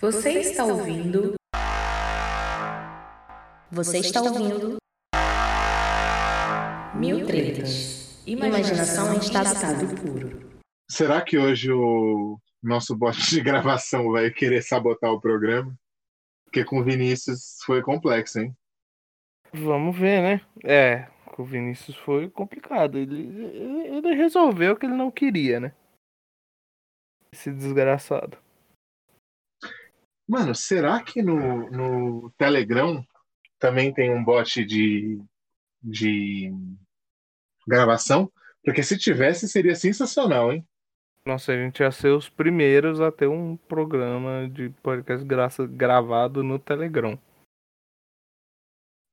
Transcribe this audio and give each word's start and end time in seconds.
Você 0.00 0.40
está 0.40 0.64
ouvindo? 0.64 1.34
Você 3.70 3.98
está 3.98 4.20
ouvindo? 4.20 4.76
Mil 6.96 7.24
tretas. 7.24 8.20
Imaginação 8.26 9.14
em 9.14 9.18
estado 9.18 9.86
puro. 10.02 10.60
Será 10.90 11.22
que 11.22 11.38
hoje 11.38 11.72
o 11.72 12.38
nosso 12.62 12.96
bot 12.96 13.16
de 13.16 13.40
gravação 13.40 14.10
vai 14.10 14.30
querer 14.30 14.62
sabotar 14.62 15.12
o 15.12 15.20
programa? 15.20 15.72
Porque 16.44 16.64
com 16.64 16.80
o 16.80 16.84
Vinícius 16.84 17.58
foi 17.64 17.80
complexo, 17.80 18.40
hein? 18.40 18.54
Vamos 19.52 19.96
ver, 19.96 20.20
né? 20.22 20.40
É, 20.64 21.08
com 21.26 21.42
o 21.42 21.46
Vinícius 21.46 21.96
foi 21.98 22.28
complicado. 22.28 22.98
Ele, 22.98 23.28
ele 23.86 24.14
resolveu 24.14 24.74
o 24.74 24.76
que 24.76 24.86
ele 24.86 24.96
não 24.96 25.10
queria, 25.10 25.60
né? 25.60 25.72
Esse 27.32 27.52
desgraçado. 27.52 28.36
Mano, 30.26 30.54
será 30.54 31.02
que 31.02 31.22
no, 31.22 31.70
no 31.70 32.30
Telegram 32.38 33.04
também 33.58 33.92
tem 33.92 34.10
um 34.10 34.24
bot 34.24 34.64
de, 34.64 35.20
de 35.82 36.50
gravação? 37.66 38.32
Porque 38.64 38.82
se 38.82 38.96
tivesse, 38.96 39.46
seria 39.48 39.74
sensacional, 39.74 40.52
hein? 40.52 40.66
Nossa, 41.26 41.52
a 41.52 41.56
gente 41.56 41.80
ia 41.80 41.90
ser 41.90 42.10
os 42.10 42.28
primeiros 42.28 43.00
a 43.00 43.10
ter 43.10 43.26
um 43.26 43.56
programa 43.56 44.48
de 44.48 44.70
podcast 44.82 45.24
graça, 45.26 45.66
gravado 45.66 46.42
no 46.42 46.58
Telegram. 46.58 47.18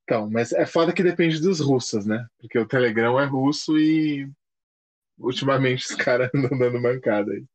Então, 0.03 0.29
mas 0.29 0.51
é 0.51 0.65
foda 0.65 0.93
que 0.93 1.03
depende 1.03 1.41
dos 1.41 1.61
russos, 1.61 2.05
né? 2.05 2.27
Porque 2.37 2.59
o 2.59 2.67
Telegram 2.67 3.17
é 3.17 3.25
russo 3.25 3.77
e 3.77 4.29
ultimamente 5.17 5.85
os 5.85 5.95
caras 5.95 6.29
andam 6.35 6.57
dando 6.57 6.81
mancada 6.81 7.31
aí. 7.31 7.45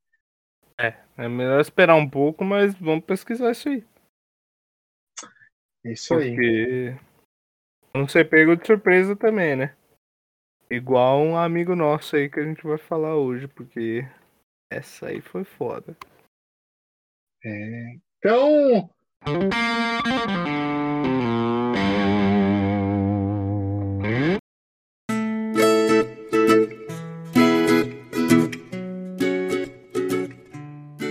É, 0.79 0.95
é 1.17 1.29
melhor 1.29 1.61
esperar 1.61 1.95
um 1.97 2.09
pouco, 2.09 2.45
mas 2.45 2.75
vamos 2.75 3.05
pesquisar 3.05 3.51
isso 3.51 3.69
aí. 3.69 3.85
Isso 5.85 6.15
aí. 6.15 6.35
Porque 6.35 6.97
não 7.95 8.07
ser 8.07 8.29
pego 8.29 8.57
de 8.57 8.67
surpresa 8.67 9.17
também, 9.17 9.57
né? 9.57 9.77
Igual 10.69 11.21
um 11.21 11.37
amigo 11.37 11.77
nosso 11.77 12.17
aí 12.17 12.29
que 12.29 12.41
a 12.41 12.45
gente 12.45 12.63
vai 12.63 12.77
falar 12.77 13.17
hoje, 13.17 13.47
porque 13.49 14.03
essa 14.71 15.07
aí 15.07 15.21
foi 15.21 15.45
foda. 15.45 15.97
É. 17.45 17.97
Então. 18.19 18.91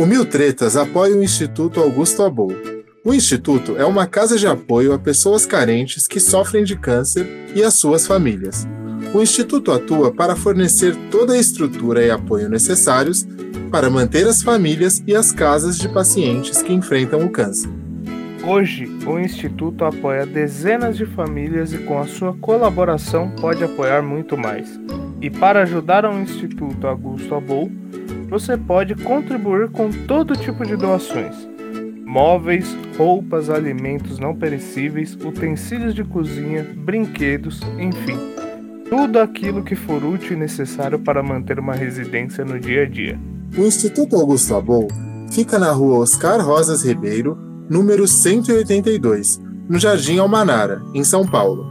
O 0.06 0.08
Mil 0.08 0.24
Tretas 0.24 0.78
apoia 0.78 1.16
o 1.18 1.24
Instituto 1.24 1.80
Augusto 1.80 2.22
Abou. 2.22 2.52
O 3.04 3.12
Instituto 3.12 3.76
é 3.76 3.84
uma 3.84 4.06
casa 4.06 4.38
de 4.38 4.46
apoio 4.46 4.94
a 4.94 5.00
pessoas 5.00 5.48
carentes 5.48 6.06
que 6.06 6.20
sofrem 6.20 6.64
de 6.64 6.76
câncer 6.76 7.28
e 7.56 7.64
as 7.64 7.74
suas 7.74 8.06
famílias. 8.06 8.68
O 9.16 9.20
Instituto 9.20 9.72
atua 9.72 10.14
para 10.14 10.36
fornecer 10.36 10.96
toda 11.10 11.34
a 11.34 11.40
estrutura 11.40 12.06
e 12.06 12.12
apoio 12.12 12.48
necessários 12.48 13.26
para 13.72 13.90
manter 13.90 14.28
as 14.28 14.44
famílias 14.44 15.04
e 15.08 15.16
as 15.16 15.32
casas 15.32 15.76
de 15.76 15.90
pacientes 15.90 16.62
que 16.62 16.72
enfrentam 16.72 17.26
o 17.26 17.30
câncer. 17.32 17.72
Hoje, 18.46 18.88
o 19.08 19.18
Instituto 19.18 19.86
apoia 19.86 20.24
dezenas 20.24 20.98
de 20.98 21.08
famílias 21.08 21.74
e, 21.74 21.80
com 21.80 21.98
a 21.98 22.06
sua 22.06 22.32
colaboração, 22.34 23.32
pode 23.42 23.64
apoiar 23.64 24.04
muito 24.04 24.38
mais. 24.38 24.70
E 25.20 25.32
para 25.32 25.64
ajudar 25.64 26.06
o 26.06 26.20
Instituto 26.20 26.86
Augusto 26.86 27.34
Abou, 27.34 27.72
você 28.30 28.58
pode 28.58 28.96
contribuir 28.96 29.70
com 29.70 29.90
todo 29.90 30.36
tipo 30.36 30.66
de 30.66 30.76
doações: 30.76 31.36
móveis, 32.06 32.76
roupas, 32.98 33.50
alimentos 33.50 34.20
não 34.20 34.36
perecíveis, 34.36 35.16
utensílios 35.16 35.94
de 35.94 36.04
cozinha, 36.04 36.66
brinquedos, 36.76 37.62
enfim, 37.80 38.18
tudo 38.90 39.20
aquilo 39.20 39.64
que 39.64 39.76
for 39.76 40.04
útil 40.04 40.34
e 40.34 40.40
necessário 40.40 41.00
para 41.00 41.24
manter 41.24 41.60
uma 41.60 41.74
residência 41.74 42.46
no 42.46 42.60
dia 42.60 42.84
a 42.84 42.86
dia. 42.86 43.20
O 43.58 43.62
Instituto 43.62 44.16
Augusto 44.16 44.56
Abou 44.56 44.88
fica 45.32 45.58
na 45.58 45.72
rua 45.72 46.00
Oscar 46.00 46.40
Rosas 46.46 46.84
Ribeiro, 46.84 47.38
número 47.70 48.08
182, 48.08 49.40
no 49.68 49.80
Jardim 49.80 50.18
Almanara, 50.18 50.82
em 50.94 51.04
São 51.04 51.26
Paulo. 51.26 51.66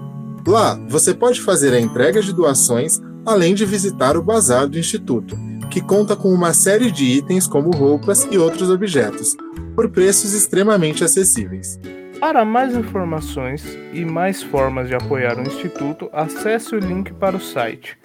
Lá, 0.47 0.79
você 0.89 1.15
pode 1.15 1.41
fazer 1.41 1.73
a 1.73 1.81
entrega 1.81 2.21
de 2.21 2.33
doações, 2.33 3.01
além 3.25 3.55
de 3.55 3.65
visitar 3.65 4.17
o 4.17 4.23
bazar 4.23 4.69
do 4.69 4.79
Instituto, 4.79 5.39
que 5.75 5.81
conta 5.81 6.15
com 6.15 6.33
uma 6.33 6.55
série 6.55 6.89
de 6.89 7.05
itens 7.05 7.49
como 7.49 7.73
roupas 7.73 8.29
e 8.31 8.39
outros 8.39 8.71
objetos, 8.71 9.37
por 9.75 9.91
preços 9.91 10.33
extremamente 10.33 11.03
acessíveis. 11.03 11.81
Para 12.21 12.45
mais 12.45 12.77
informações 12.77 13.77
e 13.93 14.05
mais 14.05 14.41
formas 14.41 14.87
de 14.87 14.95
apoiar 14.95 15.37
o 15.37 15.43
Instituto, 15.43 16.09
acesse 16.13 16.77
o 16.77 16.79
link 16.79 17.13
para 17.15 17.37
o 17.37 17.41
site 17.41 17.99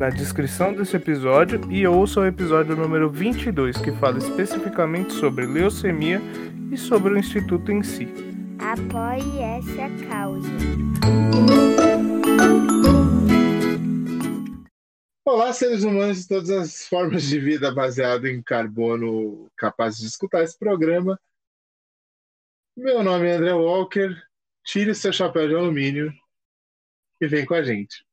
na 0.00 0.10
descrição 0.10 0.74
desse 0.74 0.96
episódio 0.96 1.60
e 1.70 1.86
ouça 1.86 2.18
o 2.18 2.26
episódio 2.26 2.74
número 2.74 3.08
22, 3.08 3.76
que 3.76 3.92
fala 3.92 4.18
especificamente 4.18 5.12
sobre 5.12 5.46
leucemia 5.46 6.20
e 6.72 6.76
sobre 6.76 7.14
o 7.14 7.16
Instituto 7.16 7.70
em 7.70 7.84
si. 7.84 8.08
Apoie 8.58 9.38
essa 9.38 9.88
causa. 10.08 10.50
Olá, 15.24 15.52
seres 15.52 15.84
humanos 15.84 16.22
de 16.22 16.28
todas 16.28 16.50
as 16.50 16.88
formas 16.88 17.22
de 17.22 17.38
vida 17.38 17.72
baseado 17.72 18.26
em 18.26 18.42
carbono 18.42 19.48
capazes 19.56 20.00
de 20.00 20.06
escutar 20.06 20.42
esse 20.42 20.58
programa. 20.58 21.16
Meu 22.76 23.04
nome 23.04 23.28
é 23.28 23.36
André 23.36 23.52
Walker. 23.52 24.20
Tire 24.64 24.92
seu 24.96 25.12
chapéu 25.12 25.46
de 25.46 25.54
alumínio 25.54 26.12
e 27.20 27.28
vem 27.28 27.46
com 27.46 27.54
a 27.54 27.62
gente. 27.62 28.04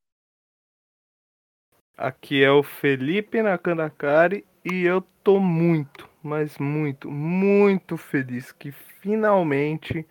Aqui 1.98 2.44
é 2.44 2.52
o 2.52 2.62
Felipe 2.62 3.42
Nakandakari 3.42 4.46
e 4.64 4.84
eu 4.84 5.02
tô 5.24 5.40
muito, 5.40 6.08
mas 6.22 6.60
muito, 6.60 7.10
muito 7.10 7.98
feliz 7.98 8.52
que 8.52 8.72
finalmente 8.72 10.08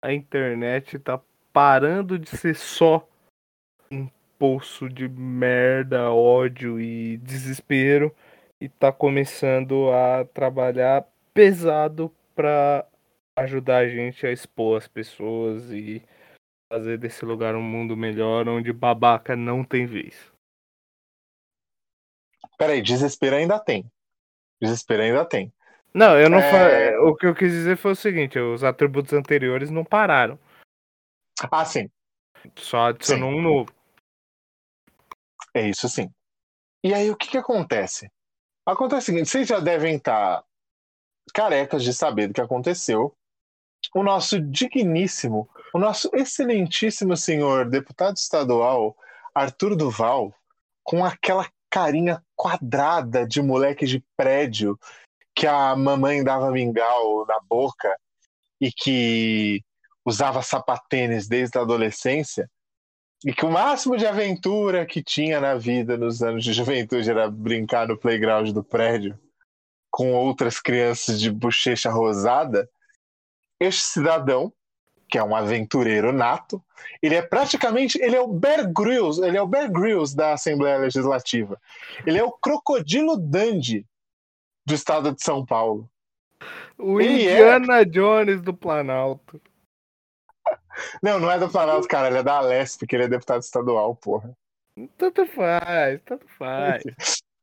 a 0.00 0.12
internet 0.12 0.96
tá 1.00 1.20
parando 1.52 2.16
de 2.16 2.30
ser 2.30 2.54
só 2.54 3.06
poço 4.38 4.88
de 4.88 5.08
merda, 5.08 6.10
ódio 6.10 6.80
e 6.80 7.16
desespero 7.18 8.14
e 8.60 8.68
tá 8.68 8.92
começando 8.92 9.90
a 9.90 10.24
trabalhar 10.24 11.06
pesado 11.32 12.12
pra 12.34 12.86
ajudar 13.36 13.78
a 13.78 13.88
gente 13.88 14.26
a 14.26 14.32
expor 14.32 14.78
as 14.78 14.88
pessoas 14.88 15.70
e 15.70 16.02
fazer 16.72 16.98
desse 16.98 17.24
lugar 17.24 17.54
um 17.54 17.62
mundo 17.62 17.96
melhor 17.96 18.48
onde 18.48 18.72
babaca 18.72 19.36
não 19.36 19.62
tem 19.62 19.86
vez. 19.86 20.32
Peraí, 22.58 22.80
desespero 22.80 23.36
ainda 23.36 23.58
tem. 23.58 23.90
Desespero 24.60 25.02
ainda 25.02 25.24
tem. 25.24 25.52
Não, 25.92 26.18
eu 26.18 26.28
não 26.28 26.38
É. 26.38 26.92
fa... 26.92 27.00
O 27.00 27.14
que 27.14 27.26
eu 27.26 27.34
quis 27.34 27.52
dizer 27.52 27.76
foi 27.76 27.92
o 27.92 27.96
seguinte: 27.96 28.38
os 28.38 28.64
atributos 28.64 29.12
anteriores 29.12 29.70
não 29.70 29.84
pararam. 29.84 30.38
Ah, 31.50 31.64
sim. 31.64 31.90
Só 32.56 32.86
adicionou 32.86 33.30
Sim. 33.30 33.38
um 33.38 33.42
novo. 33.42 33.75
É 35.56 35.66
isso 35.66 35.88
sim. 35.88 36.10
E 36.84 36.92
aí, 36.92 37.10
o 37.10 37.16
que, 37.16 37.30
que 37.30 37.38
acontece? 37.38 38.12
Acontece 38.66 39.04
o 39.04 39.06
seguinte: 39.06 39.30
vocês 39.30 39.48
já 39.48 39.58
devem 39.58 39.96
estar 39.96 40.44
carecas 41.32 41.82
de 41.82 41.94
saber 41.94 42.28
do 42.28 42.34
que 42.34 42.42
aconteceu. 42.42 43.16
O 43.94 44.02
nosso 44.02 44.38
digníssimo, 44.38 45.48
o 45.72 45.78
nosso 45.78 46.10
excelentíssimo 46.12 47.16
senhor 47.16 47.70
deputado 47.70 48.18
estadual, 48.18 48.94
Arthur 49.34 49.74
Duval, 49.76 50.34
com 50.84 51.02
aquela 51.02 51.48
carinha 51.70 52.22
quadrada 52.34 53.26
de 53.26 53.40
moleque 53.40 53.86
de 53.86 54.04
prédio 54.14 54.78
que 55.34 55.46
a 55.46 55.74
mamãe 55.74 56.22
dava 56.22 56.50
mingau 56.50 57.24
na 57.24 57.40
boca 57.40 57.98
e 58.60 58.70
que 58.70 59.64
usava 60.04 60.42
sapatênis 60.42 61.26
desde 61.26 61.56
a 61.56 61.62
adolescência, 61.62 62.46
e 63.24 63.32
que 63.32 63.44
o 63.44 63.50
máximo 63.50 63.96
de 63.96 64.06
aventura 64.06 64.84
que 64.86 65.02
tinha 65.02 65.40
na 65.40 65.54
vida 65.54 65.96
nos 65.96 66.22
anos 66.22 66.44
de 66.44 66.52
juventude 66.52 67.10
era 67.10 67.30
brincar 67.30 67.88
no 67.88 67.96
playground 67.96 68.50
do 68.50 68.62
prédio 68.62 69.18
com 69.90 70.12
outras 70.12 70.60
crianças 70.60 71.18
de 71.18 71.30
bochecha 71.30 71.90
rosada, 71.90 72.68
este 73.58 73.82
cidadão, 73.82 74.52
que 75.08 75.16
é 75.16 75.24
um 75.24 75.34
aventureiro 75.34 76.12
nato, 76.12 76.62
ele 77.00 77.14
é 77.14 77.22
praticamente, 77.22 77.98
ele 78.02 78.14
é 78.14 78.20
o 78.20 78.28
Bear 78.28 78.70
Grylls, 78.70 79.22
ele 79.22 79.38
é 79.38 79.42
o 79.42 79.46
Bear 79.46 79.70
Grylls 79.70 80.14
da 80.14 80.34
Assembleia 80.34 80.78
Legislativa. 80.78 81.58
Ele 82.04 82.18
é 82.18 82.24
o 82.24 82.32
crocodilo 82.32 83.16
Dandy 83.16 83.86
do 84.66 84.74
estado 84.74 85.12
de 85.12 85.22
São 85.22 85.46
Paulo. 85.46 85.88
O 86.76 87.00
Ele 87.00 87.26
é- 87.26 87.32
Indiana 87.32 87.86
Jones 87.86 88.42
do 88.42 88.52
Planalto. 88.52 89.40
Não, 91.02 91.18
não 91.18 91.30
é 91.30 91.38
do 91.38 91.48
Planalto, 91.48 91.88
cara, 91.88 92.08
ele 92.08 92.18
é 92.18 92.22
da 92.22 92.36
Alesp, 92.36 92.86
que 92.86 92.96
ele 92.96 93.04
é 93.04 93.08
deputado 93.08 93.42
estadual, 93.42 93.94
porra. 93.96 94.36
Tanto 94.98 95.26
faz, 95.26 96.00
tanto 96.04 96.26
faz. 96.38 96.82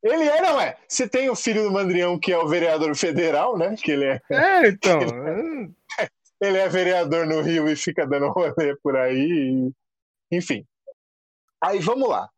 Ele 0.03 0.23
é, 0.23 0.41
não 0.41 0.59
é? 0.59 0.77
Se 0.87 1.07
tem 1.07 1.29
o 1.29 1.35
filho 1.35 1.63
do 1.63 1.71
Mandrião, 1.71 2.19
que 2.19 2.31
é 2.31 2.37
o 2.37 2.47
vereador 2.47 2.93
federal, 2.95 3.57
né? 3.57 3.75
Que 3.81 3.91
ele 3.91 4.05
é. 4.05 4.21
É, 4.29 4.67
então. 4.67 4.99
ele 6.41 6.57
é 6.57 6.67
vereador 6.67 7.25
no 7.25 7.41
Rio 7.41 7.69
e 7.69 7.75
fica 7.75 8.05
dando 8.05 8.27
rolê 8.29 8.75
por 8.83 8.97
aí. 8.97 9.71
Enfim. 10.29 10.65
Aí 11.61 11.79
vamos 11.79 12.09
lá. 12.09 12.29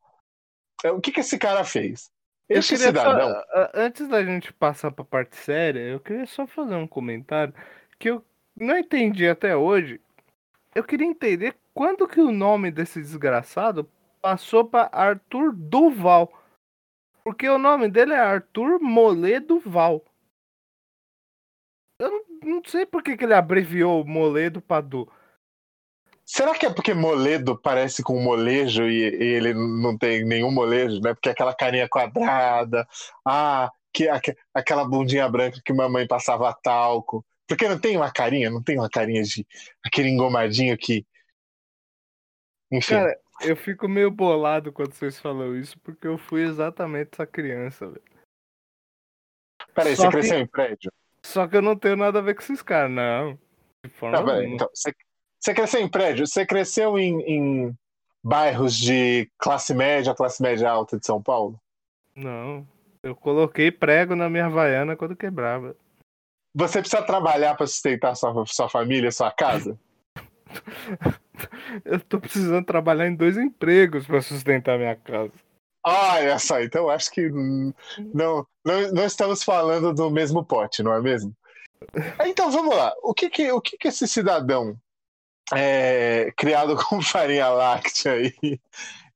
É, 0.84 0.92
o 0.92 1.02
que, 1.02 1.12
que 1.12 1.22
esse 1.22 1.40
cara 1.40 1.64
fez? 1.64 2.12
Esse 2.48 2.78
cidadão. 2.78 3.32
Só, 3.32 3.72
antes 3.74 4.08
da 4.08 4.24
gente 4.24 4.54
passar 4.54 4.92
pra 4.92 5.04
parte 5.04 5.36
séria, 5.36 5.80
eu 5.80 6.00
queria 6.00 6.28
só 6.28 6.46
fazer 6.46 6.76
um 6.76 6.88
comentário 6.88 7.54
que 7.98 8.12
eu 8.12 8.24
não 8.56 8.78
entendi 8.78 9.28
até 9.28 9.58
hoje. 9.58 10.00
Eu 10.76 10.84
queria 10.84 11.08
entender 11.08 11.58
quando 11.74 12.06
que 12.06 12.20
o 12.20 12.34
nome 12.34 12.70
desse 12.70 13.02
desgraçado 13.02 13.90
passou 14.22 14.66
para 14.66 14.90
Arthur 14.92 15.54
Duval. 15.54 16.34
Porque 17.24 17.48
o 17.48 17.58
nome 17.58 17.90
dele 17.90 18.14
é 18.14 18.20
Arthur 18.20 18.80
Moledo 18.82 19.60
Val. 19.60 20.04
Eu 22.00 22.12
não, 22.12 22.26
não 22.44 22.62
sei 22.66 22.86
por 22.86 23.02
que, 23.02 23.16
que 23.16 23.24
ele 23.24 23.34
abreviou 23.34 24.04
Moledo 24.04 24.62
para 24.62 24.82
Du. 24.82 25.12
Será 26.26 26.54
que 26.58 26.66
é 26.66 26.74
porque 26.74 26.94
moledo 26.94 27.56
parece 27.56 28.02
com 28.02 28.20
molejo 28.20 28.84
e, 28.84 28.98
e, 29.00 29.24
ele 29.24 29.54
não 29.54 29.96
tem 29.96 30.26
nenhum 30.26 30.52
molejo, 30.52 31.00
né? 31.00 31.14
Porque 31.14 31.30
aquela 31.30 31.54
carinha 31.54 31.88
quadrada, 31.88 32.88
ah, 33.24 33.72
que, 33.94 34.10
aquela 34.54 34.84
bundinha 34.84 35.30
branca 35.30 35.62
que 35.64 35.72
mamãe 35.72 36.08
passava 36.08 36.52
talco. 36.64 37.24
Porque 37.48 37.68
não 37.68 37.80
tem 37.80 37.96
uma 37.96 38.12
carinha, 38.12 38.50
não 38.50 38.62
tem 38.62 38.78
uma 38.78 38.90
carinha 38.90 39.24
de 39.24 39.46
aquele 39.84 40.10
engomadinho 40.10 40.78
que. 40.78 41.06
Enfim. 42.72 42.96
Cara, 42.96 43.20
eu 43.42 43.56
fico 43.56 43.88
meio 43.88 44.10
bolado 44.10 44.72
quando 44.72 44.94
vocês 44.94 45.20
falam 45.20 45.56
isso, 45.56 45.80
porque 45.80 46.08
eu 46.08 46.18
fui 46.18 46.44
exatamente 46.44 47.10
essa 47.14 47.28
criança, 47.28 47.88
velho. 47.88 48.02
Peraí, 49.74 49.96
você 49.96 50.10
cresceu 50.10 50.40
em 50.40 50.48
prédio? 50.48 50.92
Só 51.24 51.48
que 51.48 51.58
eu 51.58 51.62
não 51.62 51.76
tenho 51.76 51.96
nada 51.96 52.20
a 52.20 52.22
ver 52.22 52.36
com 52.36 52.42
esses 52.42 52.62
caras, 52.62 52.92
não. 52.92 53.38
De 53.84 53.90
forma 53.92 54.22
não, 54.22 54.42
então, 54.42 54.70
você, 54.74 54.94
você 55.40 55.54
cresceu 55.54 55.82
em 55.82 55.90
prédio? 55.90 56.26
Você 56.26 56.46
cresceu 56.46 56.98
em, 56.98 57.22
em 57.22 57.78
bairros 58.24 58.76
de 58.76 59.30
classe 59.38 59.74
média, 59.74 60.16
classe 60.16 60.42
média 60.42 60.70
alta 60.70 60.98
de 60.98 61.06
São 61.06 61.22
Paulo? 61.22 61.60
Não. 62.16 62.68
Eu 63.04 63.16
coloquei 63.16 63.72
prego 63.72 64.16
na 64.16 64.30
minha 64.30 64.50
vaiana 64.50 64.96
quando 64.96 65.16
quebrava. 65.16 65.76
Você 66.56 66.80
precisa 66.80 67.02
trabalhar 67.02 67.56
para 67.56 67.68
sustentar 67.68 68.16
sua, 68.16 68.46
sua 68.46 68.70
família, 68.70 69.12
sua 69.12 69.30
casa? 69.30 69.78
eu 71.84 72.00
tô 72.00 72.20
precisando 72.20 72.66
trabalhar 72.66 73.08
em 73.08 73.16
dois 73.16 73.38
empregos 73.38 74.08
para 74.08 74.22
sustentar 74.22 74.78
minha 74.78 74.96
casa. 74.96 75.34
Olha 75.86 76.40
só, 76.40 76.62
então 76.62 76.90
acho 76.90 77.12
que 77.12 77.30
não, 77.30 78.48
não, 78.64 78.92
não 78.92 79.06
estamos 79.06 79.44
falando 79.44 79.94
do 79.94 80.10
mesmo 80.10 80.44
pote, 80.44 80.82
não 80.82 80.94
é 80.94 81.02
mesmo? 81.02 81.36
Então 82.26 82.50
vamos 82.50 82.76
lá. 82.76 82.94
O 83.04 83.14
que 83.14 83.30
que, 83.30 83.52
o 83.52 83.62
que, 83.62 83.78
que 83.78 83.90
esse 83.90 84.08
cidadão 84.08 84.80
é, 85.54 86.32
criado 86.36 86.76
com 86.88 87.02
farinha 87.02 87.50
láctea 87.50 88.16
e, 88.22 88.60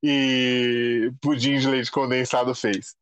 e 0.04 1.12
pudim 1.22 1.58
de 1.58 1.68
leite 1.68 1.92
condensado 1.92 2.54
fez. 2.54 2.96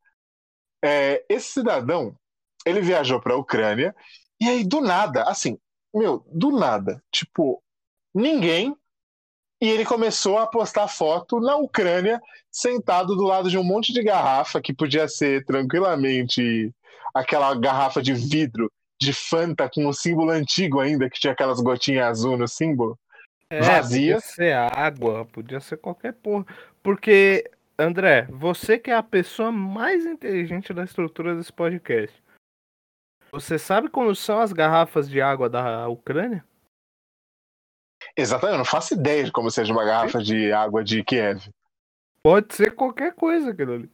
É, 0.82 1.24
esse 1.28 1.48
cidadão, 1.54 2.16
ele 2.64 2.80
viajou 2.80 3.20
para 3.20 3.34
a 3.34 3.38
Ucrânia 3.38 3.94
e 4.40 4.48
aí 4.48 4.64
do 4.64 4.80
nada, 4.80 5.24
assim, 5.24 5.58
meu, 5.94 6.24
do 6.32 6.50
nada, 6.50 7.02
tipo, 7.10 7.62
ninguém 8.14 8.76
e 9.60 9.68
ele 9.68 9.84
começou 9.84 10.38
a 10.38 10.46
postar 10.46 10.86
foto 10.86 11.40
na 11.40 11.56
Ucrânia, 11.56 12.20
sentado 12.50 13.16
do 13.16 13.24
lado 13.24 13.50
de 13.50 13.58
um 13.58 13.64
monte 13.64 13.92
de 13.92 14.02
garrafa 14.02 14.60
que 14.60 14.72
podia 14.72 15.08
ser 15.08 15.44
tranquilamente 15.44 16.72
aquela 17.12 17.52
garrafa 17.56 18.00
de 18.00 18.14
vidro 18.14 18.70
de 19.00 19.12
Fanta 19.12 19.68
com 19.72 19.84
o 19.84 19.88
um 19.88 19.92
símbolo 19.92 20.30
antigo 20.30 20.80
ainda, 20.80 21.10
que 21.10 21.18
tinha 21.18 21.32
aquelas 21.32 21.60
gotinhas 21.60 22.06
azul 22.06 22.36
no 22.36 22.46
símbolo. 22.46 22.98
É, 23.50 23.60
vazia. 23.60 24.16
Podia 24.16 24.28
ser 24.28 24.54
água, 24.54 25.24
podia 25.24 25.60
ser 25.60 25.76
qualquer 25.78 26.12
porra. 26.12 26.46
Porque, 26.82 27.50
André, 27.76 28.28
você 28.30 28.78
que 28.78 28.90
é 28.90 28.94
a 28.94 29.02
pessoa 29.02 29.50
mais 29.50 30.04
inteligente 30.04 30.72
da 30.72 30.84
estrutura 30.84 31.34
desse 31.34 31.52
podcast. 31.52 32.14
Você 33.30 33.58
sabe 33.58 33.88
como 33.88 34.14
são 34.14 34.40
as 34.40 34.52
garrafas 34.52 35.08
de 35.08 35.20
água 35.20 35.48
da 35.48 35.88
Ucrânia? 35.88 36.44
Exatamente, 38.16 38.54
eu 38.54 38.58
não 38.58 38.64
faço 38.64 38.94
ideia 38.94 39.24
de 39.24 39.32
como 39.32 39.50
seja 39.50 39.72
uma 39.72 39.84
garrafa 39.84 40.22
de 40.22 40.52
água 40.52 40.82
de 40.82 41.04
Kiev. 41.04 41.50
Pode 42.22 42.54
ser 42.54 42.74
qualquer 42.74 43.14
coisa 43.14 43.50
aquilo 43.50 43.74
ali. 43.74 43.90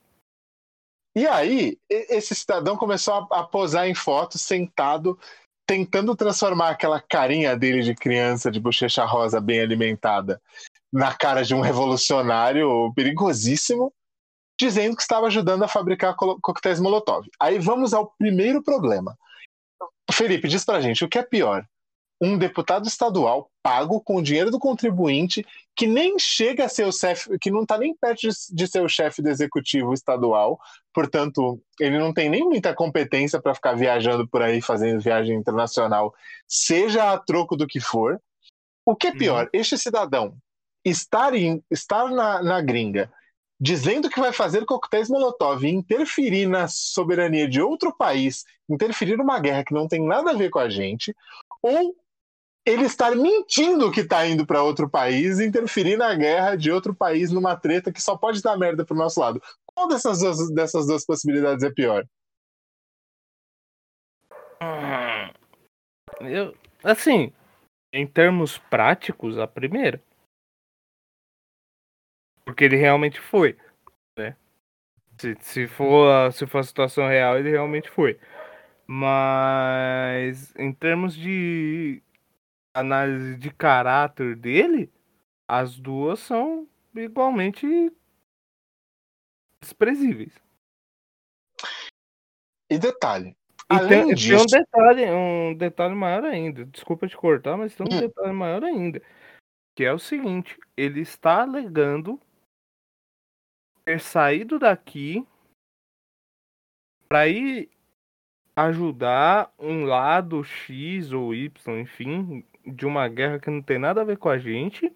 E 1.17 1.27
aí, 1.27 1.79
esse 1.89 2.35
cidadão 2.35 2.77
começou 2.77 3.29
a, 3.31 3.45
posar 3.45 3.89
em 3.89 3.95
fotos 3.95 4.41
sentado 4.41 5.19
tentando 5.67 6.15
transformar 6.15 6.71
aquela 6.71 7.01
carinha 7.01 7.57
dele 7.57 7.83
de 7.83 7.95
criança 7.95 8.51
de 8.51 8.61
bochecha 8.61 9.05
rosa 9.05 9.41
bem 9.41 9.61
alimentada 9.61 10.41
na 10.93 11.15
cara 11.15 11.43
de 11.43 11.55
um 11.55 11.61
revolucionário 11.61 12.93
perigosíssimo, 12.95 13.93
dizendo 14.59 14.97
que 14.97 15.03
estava 15.03 15.27
ajudando 15.27 15.65
a 15.65 15.69
fabricar 15.69 16.15
coquetéis 16.17 16.81
Molotov. 16.81 17.27
Aí 17.41 17.59
vamos 17.59 17.93
ao 17.93 18.13
primeiro 18.19 18.63
problema. 18.63 19.17
Felipe, 20.11 20.49
diz 20.49 20.65
pra 20.65 20.81
gente, 20.81 21.05
o 21.05 21.09
que 21.09 21.19
é 21.19 21.23
pior? 21.23 21.67
um 22.21 22.39
deputado 22.39 22.87
estadual 22.87 23.51
pago 23.63 24.01
com 24.01 24.17
o 24.17 24.23
dinheiro 24.23 24.51
do 24.51 24.59
contribuinte 24.59 25.45
que 25.77 25.87
nem 25.87 26.19
chega 26.19 26.65
a 26.65 26.69
ser 26.69 26.87
o 26.87 26.93
chefe, 26.93 27.39
que 27.39 27.51
não 27.51 27.63
está 27.63 27.77
nem 27.77 27.95
perto 27.95 28.29
de, 28.51 28.67
ser 28.69 28.83
o 28.83 28.89
chefe 28.89 29.21
do 29.21 29.29
executivo 29.29 29.93
estadual, 29.93 30.59
portanto, 30.93 31.61
ele 31.81 31.99
não 31.99 32.13
tem 32.13 32.29
nem 32.29 32.45
muita 32.45 32.75
competência 32.75 33.41
para 33.41 33.55
ficar 33.55 33.75
viajando 33.75 34.29
por 34.29 34.43
aí 34.43 34.63
fazendo 34.63 35.01
viagem 35.01 35.37
internacional, 35.37 36.15
seja 36.47 37.13
a 37.13 37.19
troco 37.19 37.57
do 37.57 37.67
que 37.67 37.81
for. 37.81 38.21
O 38.87 38.95
que 38.95 39.09
é 39.09 39.13
pior, 39.13 39.45
uhum. 39.45 39.51
este 39.53 39.77
cidadão 39.77 40.37
estar, 40.85 41.35
em, 41.35 41.63
estar 41.71 42.11
na, 42.11 42.43
na 42.43 42.61
gringa 42.61 43.11
dizendo 43.61 44.11
que 44.11 44.21
vai 44.21 44.33
fazer 44.33 44.65
coquetéis 44.65 45.09
Molotov 45.09 45.65
e 45.65 45.71
interferir 45.71 46.47
na 46.47 46.69
soberania 46.69 47.49
de 47.49 47.61
outro 47.61 47.97
país, 47.97 48.45
interferir 48.69 49.17
numa 49.17 49.39
guerra 49.39 49.65
que 49.65 49.75
não 49.75 49.89
tem 49.89 50.05
nada 50.05 50.31
a 50.31 50.35
ver 50.35 50.51
com 50.51 50.59
a 50.59 50.69
gente, 50.69 51.15
ou 51.63 51.95
ele 52.67 52.85
estar 52.85 53.15
mentindo 53.15 53.93
que 53.93 54.01
está 54.01 54.27
indo 54.27 54.47
para 54.47 54.63
outro 54.63 54.89
país 54.89 55.39
e 55.39 55.47
interferir 55.47 55.97
na 55.97 56.15
guerra 56.15 56.57
de 56.57 56.73
outro 56.73 56.95
país 56.95 57.31
numa 57.31 57.55
treta 57.55 57.93
que 57.93 58.01
só 58.01 58.17
pode 58.17 58.43
dar 58.43 58.57
merda 58.57 58.85
pro 58.85 58.97
nosso 58.97 59.21
lado. 59.21 59.41
Qual 59.67 59.87
dessas 59.87 60.21
duas, 60.21 60.51
dessas 60.51 60.87
duas 60.87 61.05
possibilidades 61.05 61.63
é 61.63 61.71
pior? 61.71 62.07
Eu, 66.21 66.55
assim, 66.83 67.33
em 67.93 68.07
termos 68.07 68.57
práticos, 68.57 69.39
a 69.39 69.47
primeira. 69.47 70.01
Porque 72.45 72.65
ele 72.65 72.77
realmente 72.77 73.21
foi, 73.21 73.57
né? 74.19 74.37
Se, 75.19 75.37
se, 75.41 75.67
for, 75.67 76.33
se 76.33 76.47
for 76.47 76.59
a 76.59 76.63
situação 76.63 77.09
real, 77.09 77.39
ele 77.39 77.51
realmente 77.51 77.89
foi. 77.91 78.19
Mas 78.87 80.55
em 80.57 80.73
termos 80.73 81.15
de 81.15 82.03
análise 82.75 83.37
de 83.37 83.51
caráter 83.51 84.37
dele, 84.37 84.93
as 85.49 85.79
duas 85.79 86.19
são 86.21 86.69
igualmente 86.95 87.93
desprezíveis. 89.63 90.35
E 92.71 92.79
detalhe. 92.79 93.37
E 93.71 93.77
além 93.77 94.07
tem, 94.07 94.15
disso... 94.15 94.47
tem 94.47 94.61
um 94.61 94.63
detalhe, 94.65 95.11
um 95.11 95.55
detalhe 95.55 95.95
maior 95.95 96.25
ainda. 96.25 96.65
Desculpa 96.67 97.07
te 97.07 97.17
cortar, 97.17 97.57
mas 97.57 97.75
tem 97.75 97.87
um 97.91 97.97
hum. 97.97 98.01
detalhe 98.01 98.33
maior 98.33 98.63
ainda. 98.65 99.01
Que 99.75 99.85
é 99.85 99.93
o 99.93 99.99
seguinte, 99.99 100.59
ele 100.77 101.01
está 101.01 101.43
alegando 101.43 102.21
ter 103.85 104.01
saído 104.01 104.59
daqui 104.59 105.27
para 107.09 107.29
ir 107.29 107.71
ajudar 108.57 109.53
um 109.59 109.85
lado 109.85 110.43
X 110.45 111.13
ou 111.13 111.35
Y, 111.35 111.81
enfim, 111.81 112.45
de 112.65 112.87
uma 112.87 113.09
guerra 113.09 113.39
que 113.39 113.51
não 113.51 113.61
tem 113.61 113.79
nada 113.79 114.01
a 114.01 114.05
ver 114.05 114.17
com 114.17 114.29
a 114.29 114.39
gente. 114.39 114.95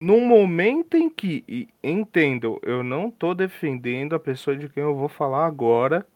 No 0.00 0.18
momento 0.20 0.96
em 0.96 1.10
que, 1.10 1.44
e 1.46 1.68
entendo, 1.82 2.58
eu 2.62 2.82
não 2.82 3.10
tô 3.10 3.34
defendendo 3.34 4.14
a 4.14 4.20
pessoa 4.20 4.56
de 4.56 4.68
quem 4.68 4.82
eu 4.82 4.94
vou 4.94 5.08
falar 5.08 5.46
agora, 5.46 6.06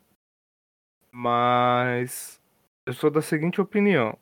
mas 1.13 2.41
eu 2.87 2.95
sou 2.95 3.11
da 3.11 3.21
seguinte 3.21 3.61
opinião. 3.61 4.19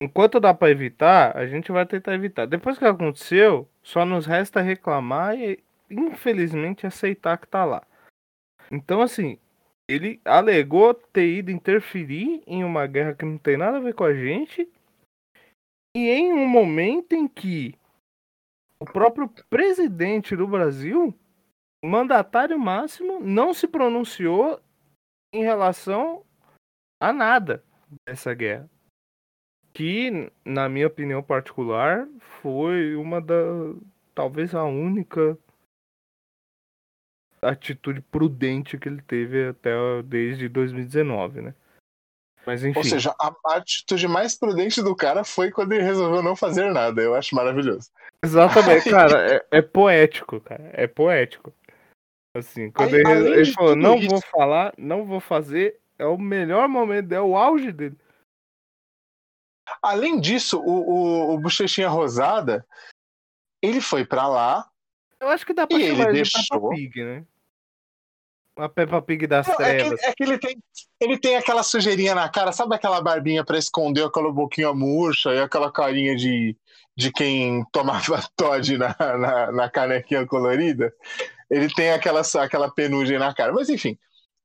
Enquanto 0.00 0.38
dá 0.38 0.54
para 0.54 0.70
evitar, 0.70 1.36
a 1.36 1.46
gente 1.48 1.72
vai 1.72 1.84
tentar 1.84 2.14
evitar. 2.14 2.46
Depois 2.46 2.78
que 2.78 2.84
aconteceu, 2.84 3.68
só 3.82 4.04
nos 4.04 4.26
resta 4.26 4.60
reclamar 4.60 5.36
e, 5.36 5.58
infelizmente, 5.90 6.86
aceitar 6.86 7.38
que 7.38 7.46
tá 7.46 7.64
lá. 7.64 7.86
Então, 8.70 9.00
assim, 9.00 9.38
ele 9.88 10.20
alegou 10.24 10.92
ter 10.92 11.26
ido 11.26 11.50
interferir 11.50 12.42
em 12.46 12.62
uma 12.62 12.86
guerra 12.86 13.14
que 13.14 13.24
não 13.24 13.38
tem 13.38 13.56
nada 13.56 13.78
a 13.78 13.80
ver 13.80 13.94
com 13.94 14.04
a 14.04 14.14
gente 14.14 14.70
e 15.96 16.10
em 16.10 16.32
um 16.32 16.46
momento 16.46 17.14
em 17.14 17.26
que 17.26 17.74
o 18.78 18.84
próprio 18.84 19.28
presidente 19.48 20.36
do 20.36 20.46
Brasil 20.46 21.14
mandatário 21.84 22.58
máximo 22.58 23.20
não 23.20 23.54
se 23.54 23.66
pronunciou 23.66 24.60
em 25.32 25.42
relação 25.42 26.24
a 27.00 27.12
nada 27.12 27.64
dessa 28.06 28.34
guerra. 28.34 28.68
Que, 29.72 30.30
na 30.44 30.68
minha 30.68 30.86
opinião 30.86 31.22
particular, 31.22 32.08
foi 32.18 32.96
uma 32.96 33.20
da. 33.20 33.34
talvez 34.14 34.54
a 34.54 34.64
única 34.64 35.38
atitude 37.42 38.00
prudente 38.00 38.78
que 38.78 38.88
ele 38.88 39.02
teve 39.02 39.48
até 39.48 39.70
desde 40.04 40.48
2019, 40.48 41.40
né? 41.40 41.54
Mas 42.46 42.64
enfim. 42.64 42.78
Ou 42.78 42.84
seja, 42.84 43.14
a 43.20 43.56
atitude 43.56 44.08
mais 44.08 44.34
prudente 44.34 44.82
do 44.82 44.96
cara 44.96 45.22
foi 45.22 45.50
quando 45.50 45.72
ele 45.72 45.82
resolveu 45.82 46.22
não 46.22 46.34
fazer 46.34 46.72
nada. 46.72 47.02
Eu 47.02 47.14
acho 47.14 47.34
maravilhoso. 47.34 47.90
Exatamente, 48.24 48.88
cara. 48.90 49.34
É, 49.34 49.58
é 49.58 49.62
poético, 49.62 50.40
cara. 50.40 50.70
É 50.72 50.86
poético. 50.86 51.52
Assim, 52.34 52.70
quando 52.70 52.94
Aí, 52.94 53.00
ele, 53.00 53.40
ele 53.40 53.52
falou, 53.52 53.76
não 53.76 53.96
isso... 53.96 54.08
vou 54.08 54.20
falar, 54.20 54.72
não 54.78 55.04
vou 55.04 55.20
fazer, 55.20 55.78
é 55.98 56.06
o 56.06 56.16
melhor 56.16 56.68
momento, 56.68 57.12
é 57.12 57.20
o 57.20 57.36
auge 57.36 57.72
dele. 57.72 57.98
Além 59.82 60.20
disso, 60.20 60.58
o, 60.60 60.90
o, 60.90 61.34
o 61.34 61.38
Bochechinha 61.38 61.88
Rosada, 61.88 62.66
ele 63.62 63.80
foi 63.80 64.06
para 64.06 64.26
lá. 64.26 64.70
Eu 65.20 65.28
acho 65.28 65.44
que 65.44 65.52
dá 65.52 65.66
pra 65.66 65.78
chamar 65.78 66.04
ele 66.10 66.12
deixou... 66.12 66.40
de 66.40 66.48
Peppa 66.48 66.68
Pig, 66.70 67.04
né? 67.04 67.26
Uma 68.56 68.68
Peppa 68.68 69.02
Pig 69.02 69.26
das 69.26 69.46
não, 69.46 69.56
trevas. 69.56 70.00
É 70.00 70.02
que, 70.02 70.06
é 70.06 70.12
que, 70.14 70.22
ele, 70.24 70.38
tem, 70.38 70.62
ele 71.00 71.18
tem 71.18 71.36
aquela 71.36 71.62
sujeirinha 71.62 72.14
na 72.14 72.28
cara, 72.28 72.52
sabe 72.52 72.74
aquela 72.74 73.00
barbinha 73.00 73.44
para 73.44 73.58
esconder 73.58 74.04
aquela 74.04 74.32
boquinha 74.32 74.72
murcha 74.72 75.32
e 75.32 75.40
aquela 75.40 75.70
carinha 75.70 76.16
de, 76.16 76.56
de 76.96 77.12
quem 77.12 77.64
tomava 77.72 78.20
Todd 78.36 78.76
na, 78.76 78.96
na, 78.98 79.52
na 79.52 79.70
canequinha 79.70 80.26
colorida? 80.26 80.92
Ele 81.48 81.72
tem 81.72 81.92
aquela, 81.92 82.22
aquela 82.40 82.70
penugem 82.70 83.18
na 83.18 83.32
cara. 83.32 83.52
Mas 83.52 83.68
enfim, 83.68 83.96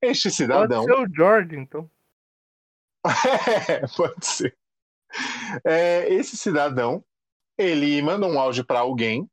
este 0.02 0.30
cidadão. 0.30 0.86
Pode 0.86 0.96
ser 0.96 1.02
o 1.02 1.16
George, 1.16 1.56
então. 1.56 1.90
é, 3.68 3.88
pode 3.98 4.26
ser. 4.26 4.56
É, 5.66 6.14
esse 6.14 6.38
cidadão, 6.38 7.04
ele 7.58 8.02
manda 8.02 8.28
um 8.28 8.40
áudio 8.40 8.66
para 8.66 8.80
alguém 8.80 9.30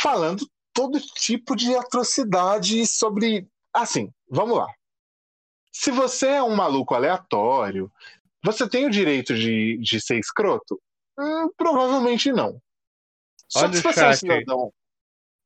falando 0.00 0.48
todo 0.72 1.00
tipo 1.00 1.56
de 1.56 1.74
atrocidade 1.74 2.86
sobre. 2.86 3.48
Assim, 3.72 4.12
vamos 4.28 4.58
lá. 4.58 4.66
Se 5.72 5.90
você 5.90 6.28
é 6.28 6.42
um 6.42 6.54
maluco 6.54 6.94
aleatório, 6.94 7.92
você 8.42 8.68
tem 8.68 8.86
o 8.86 8.90
direito 8.90 9.34
de, 9.34 9.78
de 9.78 10.00
ser 10.00 10.18
escroto? 10.18 10.80
Hum, 11.18 11.50
provavelmente 11.56 12.32
não. 12.32 12.60
Só 13.48 13.60
Olha 13.60 13.70
que 13.70 13.76
se 13.76 13.82
você 13.82 14.04
é 14.04 14.08
um 14.08 14.14
cidadão 14.14 14.72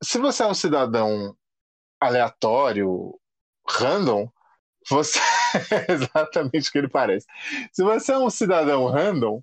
se 0.03 0.19
você 0.19 0.43
é 0.43 0.47
um 0.47 0.55
cidadão 0.55 1.37
aleatório, 2.01 3.19
random, 3.69 4.31
você. 4.89 5.19
é 5.71 5.93
exatamente 5.93 6.69
o 6.69 6.73
que 6.73 6.79
ele 6.79 6.89
parece. 6.89 7.27
Se 7.73 7.83
você 7.83 8.13
é 8.13 8.19
um 8.19 8.31
cidadão 8.31 8.87
random, 8.87 9.43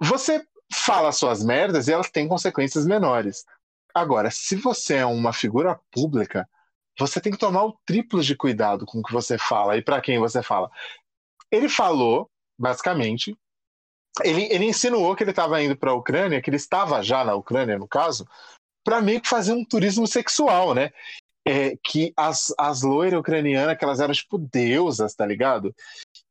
você 0.00 0.44
fala 0.72 1.12
suas 1.12 1.44
merdas 1.44 1.86
e 1.86 1.92
elas 1.92 2.10
têm 2.10 2.26
consequências 2.26 2.86
menores. 2.86 3.44
Agora, 3.94 4.30
se 4.30 4.56
você 4.56 4.96
é 4.96 5.06
uma 5.06 5.32
figura 5.32 5.78
pública, 5.90 6.48
você 6.98 7.20
tem 7.20 7.32
que 7.32 7.38
tomar 7.38 7.64
o 7.64 7.76
triplo 7.84 8.22
de 8.22 8.36
cuidado 8.36 8.86
com 8.86 8.98
o 8.98 9.02
que 9.02 9.12
você 9.12 9.38
fala 9.38 9.76
e 9.76 9.82
para 9.82 10.00
quem 10.00 10.18
você 10.18 10.42
fala. 10.42 10.70
Ele 11.50 11.68
falou, 11.68 12.30
basicamente, 12.58 13.36
ele, 14.22 14.44
ele 14.50 14.66
insinuou 14.66 15.16
que 15.16 15.22
ele 15.22 15.30
estava 15.30 15.62
indo 15.62 15.76
para 15.76 15.90
a 15.90 15.94
Ucrânia, 15.94 16.40
que 16.40 16.50
ele 16.50 16.56
estava 16.56 17.02
já 17.02 17.24
na 17.24 17.34
Ucrânia, 17.34 17.78
no 17.78 17.88
caso, 17.88 18.26
para 18.84 19.00
meio 19.00 19.20
que 19.20 19.28
fazer 19.28 19.52
um 19.52 19.64
turismo 19.64 20.06
sexual, 20.06 20.74
né? 20.74 20.90
É, 21.44 21.76
que 21.82 22.12
as, 22.16 22.54
as 22.56 22.82
loiras 22.82 23.18
ucranianas, 23.18 23.76
que 23.76 23.84
elas 23.84 23.98
eram 23.98 24.14
tipo 24.14 24.38
deusas, 24.38 25.14
tá 25.14 25.26
ligado? 25.26 25.74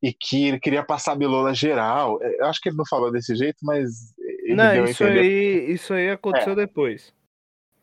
E 0.02 0.14
que 0.14 0.48
ele 0.48 0.60
queria 0.60 0.84
passar 0.84 1.16
bilola 1.16 1.54
geral. 1.54 2.18
É, 2.22 2.42
eu 2.42 2.46
acho 2.46 2.62
que 2.62 2.70
ele 2.70 2.78
não 2.78 2.86
falou 2.86 3.12
desse 3.12 3.36
jeito, 3.36 3.58
mas. 3.62 4.14
não, 4.56 4.86
isso 4.86 5.04
aí, 5.04 5.72
isso 5.72 5.94
aí 5.94 6.12
aconteceu 6.12 6.54
é. 6.54 6.56
depois. 6.56 7.14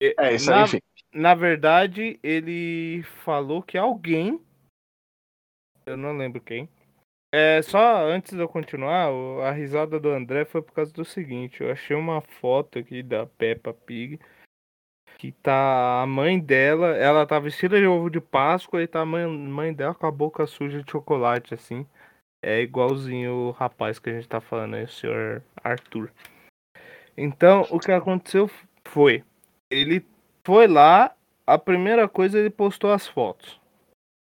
É, 0.00 0.34
isso 0.34 0.50
aí, 0.50 0.58
na, 0.58 0.64
enfim. 0.64 0.78
Na 1.12 1.34
verdade, 1.34 2.18
ele 2.22 3.02
falou 3.24 3.62
que 3.62 3.76
alguém. 3.78 4.40
Eu 5.86 5.96
não 5.96 6.16
lembro 6.16 6.40
quem. 6.40 6.68
É, 7.32 7.60
só 7.62 8.06
antes 8.06 8.32
de 8.32 8.38
eu 8.38 8.48
continuar, 8.48 9.10
a 9.42 9.50
risada 9.50 10.00
do 10.00 10.10
André 10.10 10.44
foi 10.44 10.62
por 10.62 10.72
causa 10.72 10.92
do 10.92 11.04
seguinte: 11.04 11.62
eu 11.62 11.70
achei 11.70 11.96
uma 11.96 12.20
foto 12.20 12.78
aqui 12.78 13.02
da 13.02 13.26
Peppa 13.26 13.72
Pig 13.72 14.18
que 15.18 15.32
tá 15.32 16.00
a 16.00 16.06
mãe 16.06 16.38
dela, 16.38 16.96
ela 16.96 17.26
tá 17.26 17.40
vestida 17.40 17.76
de 17.78 17.86
ovo 17.86 18.08
de 18.08 18.20
Páscoa 18.20 18.80
e 18.80 18.86
tá 18.86 19.00
a 19.00 19.04
mãe, 19.04 19.26
mãe 19.26 19.74
dela 19.74 19.92
com 19.92 20.06
a 20.06 20.12
boca 20.12 20.46
suja 20.46 20.80
de 20.80 20.90
chocolate, 20.90 21.52
assim. 21.52 21.84
É 22.40 22.60
igualzinho 22.62 23.32
o 23.32 23.50
rapaz 23.50 23.98
que 23.98 24.08
a 24.10 24.12
gente 24.12 24.28
tá 24.28 24.40
falando 24.40 24.74
aí, 24.74 24.84
o 24.84 24.88
senhor 24.88 25.42
Arthur. 25.62 26.12
Então, 27.16 27.66
o 27.68 27.80
que 27.80 27.90
aconteceu 27.90 28.48
foi, 28.86 29.24
ele 29.70 30.04
foi 30.44 30.66
lá, 30.66 31.14
a 31.46 31.58
primeira 31.58 32.08
coisa 32.08 32.38
ele 32.38 32.50
postou 32.50 32.92
as 32.92 33.06
fotos. 33.06 33.60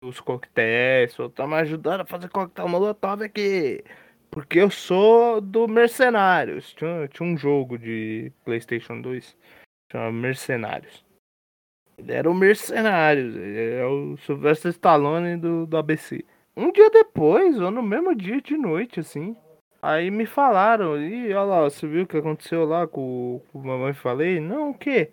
Os 0.03 0.19
coquetéis, 0.19 1.15
tá 1.33 1.47
me 1.47 1.55
ajudando 1.55 2.01
a 2.01 2.05
fazer 2.05 2.29
coquetel 2.29 2.67
molotov 2.67 3.23
aqui. 3.23 3.83
Porque 4.29 4.59
eu 4.59 4.69
sou 4.69 5.39
do 5.39 5.67
Mercenários. 5.67 6.73
Tinha, 6.73 7.07
tinha 7.07 7.27
um 7.27 7.37
jogo 7.37 7.77
de 7.77 8.31
Playstation 8.43 8.99
2 8.99 9.37
Chama 9.91 10.11
Mercenários. 10.11 11.05
Ele 11.97 12.11
era 12.11 12.29
o 12.29 12.33
Mercenários. 12.33 13.35
Ele 13.35 13.75
é 13.75 13.85
o 13.85 14.17
Sylvester 14.17 14.71
Stallone 14.71 15.37
do, 15.37 15.67
do 15.67 15.77
ABC. 15.77 16.25
Um 16.57 16.71
dia 16.71 16.89
depois, 16.89 17.59
ou 17.59 17.69
no 17.69 17.83
mesmo 17.83 18.15
dia 18.15 18.41
de 18.41 18.57
noite, 18.57 18.99
assim. 18.99 19.35
Aí 19.81 20.09
me 20.09 20.25
falaram, 20.25 20.99
e 20.99 21.33
olha 21.33 21.43
lá, 21.43 21.63
você 21.63 21.85
viu 21.85 22.03
o 22.03 22.07
que 22.07 22.17
aconteceu 22.17 22.65
lá 22.65 22.87
com, 22.87 23.41
com 23.51 23.59
a 23.59 23.63
mamãe 23.63 23.93
falei? 23.93 24.39
Não, 24.39 24.71
o 24.71 24.73
quê? 24.73 25.11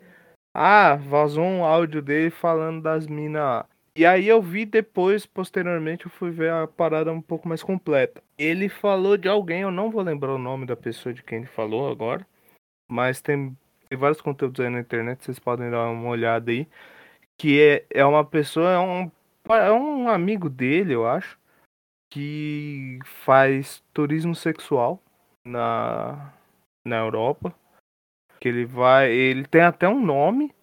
Ah, 0.53 0.95
vazou 0.95 1.43
um 1.43 1.63
áudio 1.63 2.01
dele 2.01 2.29
falando 2.29 2.81
das 2.81 3.07
minas. 3.07 3.65
E 3.95 4.05
aí 4.05 4.27
eu 4.27 4.41
vi 4.41 4.65
depois, 4.65 5.25
posteriormente, 5.25 6.05
eu 6.05 6.11
fui 6.11 6.31
ver 6.31 6.51
a 6.51 6.67
parada 6.67 7.11
um 7.11 7.21
pouco 7.21 7.47
mais 7.47 7.61
completa. 7.61 8.23
Ele 8.37 8.69
falou 8.69 9.17
de 9.17 9.27
alguém, 9.27 9.61
eu 9.61 9.71
não 9.71 9.91
vou 9.91 10.01
lembrar 10.01 10.33
o 10.33 10.37
nome 10.37 10.65
da 10.65 10.75
pessoa 10.75 11.13
de 11.13 11.23
quem 11.23 11.39
ele 11.39 11.47
falou 11.47 11.89
agora. 11.89 12.25
Mas 12.89 13.21
tem 13.21 13.55
tem 13.91 13.97
vários 13.97 14.21
conteúdos 14.21 14.61
aí 14.61 14.69
na 14.69 14.79
internet, 14.79 15.21
vocês 15.21 15.37
podem 15.37 15.69
dar 15.69 15.89
uma 15.89 16.07
olhada 16.07 16.49
aí. 16.49 16.65
Que 17.37 17.61
é, 17.61 17.85
é 17.89 18.05
uma 18.05 18.23
pessoa, 18.23 18.71
é 18.71 18.79
um, 18.79 19.11
é 19.53 19.71
um 19.73 20.07
amigo 20.07 20.49
dele, 20.49 20.93
eu 20.93 21.05
acho, 21.05 21.37
que 22.09 22.99
faz 23.03 23.83
turismo 23.93 24.33
sexual 24.33 25.03
na, 25.45 26.33
na 26.85 26.99
Europa. 26.99 27.53
Que 28.41 28.49
ele 28.49 28.65
vai. 28.65 29.11
Ele 29.11 29.45
tem 29.45 29.61
até 29.61 29.87
um 29.87 30.03
nome. 30.03 30.53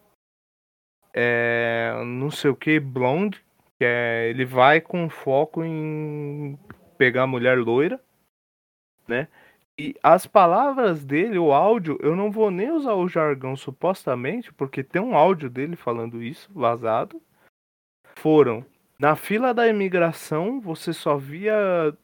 É, 1.14 1.92
não 2.04 2.30
sei 2.30 2.50
o 2.50 2.56
que, 2.56 2.78
Blonde. 2.78 3.42
Que 3.78 3.84
é, 3.84 4.28
ele 4.28 4.44
vai 4.44 4.80
com 4.80 5.08
foco 5.08 5.64
em 5.64 6.58
pegar 6.98 7.26
mulher 7.26 7.56
loira, 7.56 8.02
né? 9.06 9.28
E 9.78 9.94
as 10.02 10.26
palavras 10.26 11.04
dele, 11.04 11.38
o 11.38 11.52
áudio, 11.52 11.96
eu 12.02 12.16
não 12.16 12.32
vou 12.32 12.50
nem 12.50 12.72
usar 12.72 12.94
o 12.94 13.08
jargão 13.08 13.56
supostamente, 13.56 14.52
porque 14.52 14.82
tem 14.82 15.00
um 15.00 15.16
áudio 15.16 15.48
dele 15.48 15.76
falando 15.76 16.20
isso, 16.20 16.50
vazado. 16.52 17.22
Foram. 18.16 18.66
Na 18.98 19.14
fila 19.14 19.54
da 19.54 19.68
imigração, 19.68 20.60
você 20.60 20.92
só 20.92 21.16
via 21.16 21.96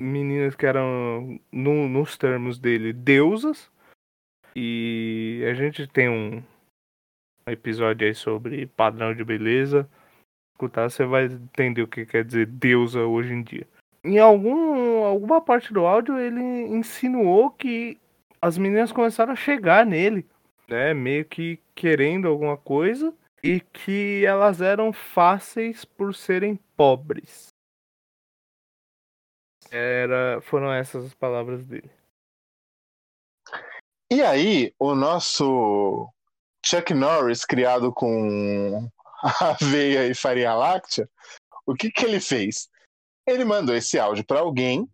meninas 0.00 0.56
que 0.56 0.66
eram, 0.66 1.38
no, 1.52 1.88
nos 1.88 2.18
termos 2.18 2.58
dele, 2.58 2.92
deusas. 2.92 3.70
E 4.54 5.44
a 5.48 5.54
gente 5.54 5.86
tem 5.86 6.08
um 6.08 6.42
episódio 7.46 8.06
aí 8.06 8.14
sobre 8.14 8.66
padrão 8.66 9.14
de 9.14 9.24
beleza. 9.24 9.88
Escutar, 10.54 10.90
você 10.90 11.04
vai 11.04 11.24
entender 11.26 11.82
o 11.82 11.88
que 11.88 12.04
quer 12.04 12.24
dizer 12.24 12.46
deusa 12.46 13.04
hoje 13.04 13.32
em 13.32 13.42
dia 13.42 13.66
em 14.04 14.18
algum, 14.18 15.04
alguma 15.04 15.40
parte 15.40 15.72
do 15.72 15.86
áudio 15.86 16.18
ele 16.18 16.40
insinuou 16.40 17.50
que 17.50 17.98
as 18.40 18.56
meninas 18.56 18.92
começaram 18.92 19.32
a 19.32 19.36
chegar 19.36 19.84
nele, 19.84 20.26
né? 20.68 20.94
Meio 20.94 21.24
que 21.24 21.60
querendo 21.74 22.28
alguma 22.28 22.56
coisa 22.56 23.12
e 23.42 23.60
que 23.60 24.24
elas 24.24 24.60
eram 24.60 24.92
fáceis 24.92 25.84
por 25.84 26.14
serem 26.14 26.58
pobres. 26.76 27.48
Era, 29.70 30.40
foram 30.40 30.72
essas 30.72 31.04
as 31.04 31.14
palavras 31.14 31.64
dele. 31.66 31.90
E 34.10 34.22
aí, 34.22 34.74
o 34.78 34.94
nosso 34.94 36.08
Chuck 36.64 36.94
Norris, 36.94 37.44
criado 37.44 37.92
com 37.92 38.90
aveia 39.40 40.06
e 40.06 40.14
farinha 40.14 40.54
láctea, 40.54 41.08
o 41.66 41.74
que, 41.74 41.90
que 41.90 42.06
ele 42.06 42.18
fez? 42.18 42.70
Ele 43.26 43.44
mandou 43.44 43.74
esse 43.74 43.98
áudio 43.98 44.24
para 44.24 44.40
alguém, 44.40 44.88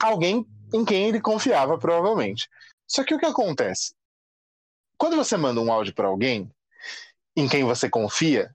alguém 0.00 0.46
em 0.74 0.84
quem 0.84 1.08
ele 1.08 1.20
confiava, 1.20 1.78
provavelmente. 1.78 2.48
Só 2.86 3.02
que 3.02 3.14
o 3.14 3.18
que 3.18 3.24
acontece? 3.24 3.94
Quando 4.98 5.16
você 5.16 5.36
manda 5.36 5.60
um 5.60 5.72
áudio 5.72 5.94
para 5.94 6.08
alguém 6.08 6.50
em 7.34 7.48
quem 7.48 7.64
você 7.64 7.88
confia, 7.88 8.54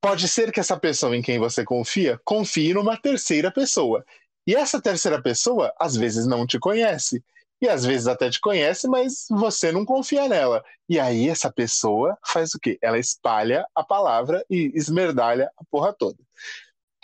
pode 0.00 0.26
ser 0.28 0.50
que 0.50 0.60
essa 0.60 0.78
pessoa 0.78 1.14
em 1.14 1.20
quem 1.20 1.38
você 1.38 1.64
confia 1.64 2.18
confie 2.24 2.72
numa 2.72 2.96
terceira 2.96 3.50
pessoa. 3.50 4.04
E 4.46 4.54
essa 4.54 4.80
terceira 4.80 5.20
pessoa, 5.20 5.74
às 5.78 5.96
vezes, 5.96 6.26
não 6.26 6.46
te 6.46 6.58
conhece. 6.58 7.22
E 7.60 7.68
às 7.68 7.84
vezes 7.84 8.06
até 8.06 8.28
te 8.28 8.40
conhece, 8.40 8.86
mas 8.86 9.26
você 9.30 9.72
não 9.72 9.84
confia 9.84 10.28
nela. 10.28 10.62
E 10.88 11.00
aí 11.00 11.28
essa 11.28 11.50
pessoa 11.50 12.18
faz 12.24 12.54
o 12.54 12.60
quê? 12.60 12.78
Ela 12.82 12.98
espalha 12.98 13.66
a 13.74 13.82
palavra 13.82 14.44
e 14.50 14.70
esmerdalha 14.74 15.50
a 15.56 15.64
porra 15.70 15.92
toda. 15.92 16.18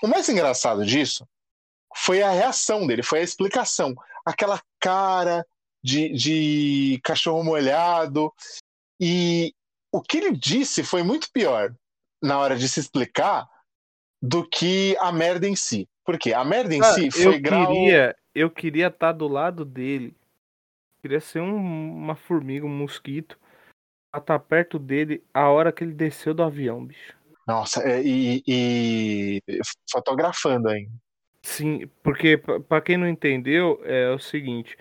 O 0.02 0.09
mais 0.09 0.28
engraçado 0.28 0.85
disso 0.85 1.26
foi 1.97 2.23
a 2.23 2.30
reação 2.30 2.87
dele, 2.87 3.02
foi 3.02 3.21
a 3.21 3.25
explicação. 3.25 3.94
Aquela 4.26 4.61
cara 4.78 5.44
de, 5.82 6.11
de 6.11 7.00
cachorro 7.02 7.42
molhado. 7.42 8.32
E 9.00 9.54
o 9.90 10.00
que 10.00 10.18
ele 10.18 10.37
disse 10.37 10.82
foi 10.82 11.02
muito 11.02 11.30
pior 11.32 11.75
na 12.23 12.38
hora 12.38 12.56
de 12.56 12.68
se 12.68 12.80
explicar 12.80 13.49
do 14.21 14.49
que 14.49 14.97
a 15.00 15.11
merda 15.11 15.49
em 15.49 15.56
si. 15.56 15.88
Porque 16.04 16.32
a 16.32 16.44
merda 16.44 16.75
em 16.75 16.80
ah, 16.80 16.94
si 16.94 17.11
foi 17.11 17.37
eu 17.37 17.40
grau. 17.40 17.66
Queria, 17.66 18.16
eu 18.35 18.50
queria 18.50 18.87
estar 18.87 19.09
tá 19.09 19.12
do 19.12 19.26
lado 19.26 19.64
dele. 19.64 20.16
Queria 21.02 21.21
ser 21.21 21.40
um, 21.40 21.56
uma 21.56 22.14
formiga, 22.14 22.64
um 22.64 22.68
mosquito. 22.68 23.37
Pra 24.12 24.21
estar 24.21 24.38
tá 24.38 24.44
perto 24.44 24.78
dele 24.78 25.23
a 25.35 25.49
hora 25.49 25.73
que 25.73 25.82
ele 25.82 25.92
desceu 25.92 26.32
do 26.32 26.42
avião, 26.42 26.85
bicho. 26.85 27.16
Nossa, 27.47 27.82
é, 27.82 28.00
e, 28.02 28.42
e 28.47 29.42
fotografando 29.90 30.68
ainda. 30.68 30.92
Sim, 31.42 31.88
porque 32.02 32.38
para 32.38 32.80
quem 32.80 32.97
não 32.97 33.09
entendeu, 33.09 33.80
é 33.85 34.11
o 34.11 34.18
seguinte: 34.18 34.76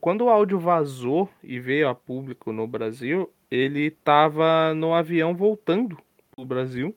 quando 0.00 0.22
o 0.22 0.28
áudio 0.28 0.58
vazou 0.58 1.28
e 1.42 1.58
veio 1.58 1.88
a 1.88 1.94
público 1.94 2.52
no 2.52 2.66
Brasil, 2.66 3.32
ele 3.50 3.86
estava 3.86 4.72
no 4.72 4.94
avião 4.94 5.34
voltando 5.34 5.98
pro 6.30 6.44
Brasil. 6.44 6.96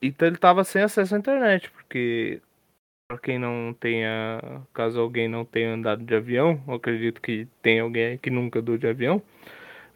Então 0.00 0.28
ele 0.28 0.36
estava 0.36 0.62
sem 0.62 0.82
acesso 0.82 1.16
à 1.16 1.18
internet, 1.18 1.70
porque 1.70 2.40
para 3.08 3.18
quem 3.18 3.38
não 3.38 3.72
tenha, 3.78 4.40
caso 4.74 5.00
alguém 5.00 5.28
não 5.28 5.44
tenha 5.44 5.74
andado 5.74 6.04
de 6.04 6.14
avião, 6.14 6.60
acredito 6.68 7.20
que 7.20 7.46
tem 7.62 7.80
alguém 7.80 8.18
que 8.18 8.30
nunca 8.30 8.58
andou 8.58 8.76
de 8.76 8.86
avião. 8.86 9.22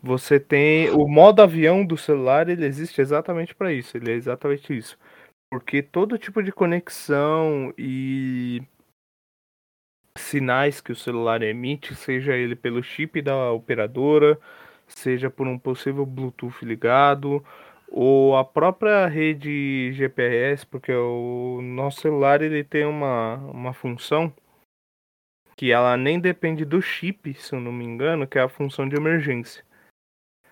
Você 0.02 0.40
tem 0.40 0.90
o 0.90 1.06
modo 1.08 1.42
avião 1.42 1.84
do 1.84 1.96
celular, 1.96 2.48
ele 2.48 2.64
existe 2.66 3.00
exatamente 3.00 3.54
para 3.54 3.72
isso, 3.72 3.96
ele 3.96 4.12
é 4.12 4.14
exatamente 4.14 4.76
isso. 4.76 4.98
Porque 5.50 5.82
todo 5.82 6.18
tipo 6.18 6.42
de 6.42 6.52
conexão 6.52 7.74
e 7.76 8.62
sinais 10.16 10.80
que 10.80 10.92
o 10.92 10.96
celular 10.96 11.42
emite, 11.42 11.94
seja 11.94 12.36
ele 12.36 12.54
pelo 12.56 12.82
chip 12.82 13.20
da 13.20 13.50
operadora, 13.52 14.38
seja 14.86 15.30
por 15.30 15.46
um 15.48 15.58
possível 15.58 16.06
Bluetooth 16.06 16.64
ligado, 16.64 17.44
ou 17.90 18.36
a 18.36 18.44
própria 18.44 19.06
rede 19.06 19.92
GPS, 19.92 20.64
porque 20.64 20.92
o 20.92 21.60
nosso 21.60 22.00
celular 22.00 22.40
ele 22.40 22.62
tem 22.62 22.86
uma, 22.86 23.36
uma 23.36 23.72
função 23.72 24.32
que 25.56 25.72
ela 25.72 25.96
nem 25.96 26.18
depende 26.18 26.64
do 26.64 26.80
chip, 26.80 27.34
se 27.34 27.54
eu 27.54 27.60
não 27.60 27.72
me 27.72 27.84
engano, 27.84 28.26
que 28.26 28.38
é 28.38 28.42
a 28.42 28.48
função 28.48 28.88
de 28.88 28.96
emergência. 28.96 29.64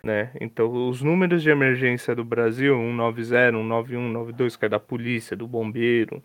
Né? 0.02 0.32
Então, 0.40 0.88
os 0.88 1.00
números 1.00 1.42
de 1.42 1.50
emergência 1.50 2.14
do 2.14 2.24
Brasil, 2.24 2.74
190, 2.74 3.24
191, 3.52 4.08
92, 4.10 4.56
que 4.56 4.64
é 4.66 4.68
da 4.68 4.80
polícia, 4.80 5.36
do 5.36 5.46
bombeiro, 5.46 6.22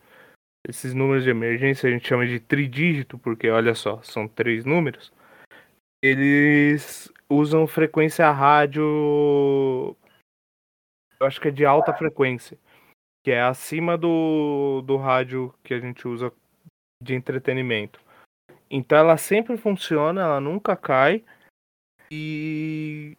esses 0.68 0.94
números 0.94 1.24
de 1.24 1.30
emergência 1.30 1.88
a 1.88 1.92
gente 1.92 2.08
chama 2.08 2.26
de 2.26 2.40
tridígito, 2.40 3.18
porque 3.18 3.50
olha 3.50 3.76
só, 3.76 4.02
são 4.02 4.28
três 4.28 4.66
números. 4.66 5.12
Eles 6.02 7.12
usam 7.30 7.68
frequência 7.68 8.30
rádio, 8.32 9.96
eu 11.20 11.28
acho 11.28 11.40
que 11.40 11.48
é 11.48 11.52
de 11.52 11.66
alta 11.66 11.94
frequência, 11.94 12.58
que 13.24 13.32
é 13.32 13.42
acima 13.42 13.98
do, 13.98 14.82
do 14.82 14.98
rádio 14.98 15.54
que 15.64 15.74
a 15.74 15.80
gente 15.80 16.08
usa 16.08 16.32
de 17.02 17.14
entretenimento. 17.14 18.00
Então 18.70 18.98
ela 18.98 19.18
sempre 19.18 19.56
funciona, 19.58 20.22
ela 20.22 20.40
nunca 20.40 20.76
cai. 20.76 21.24
E 22.12 23.18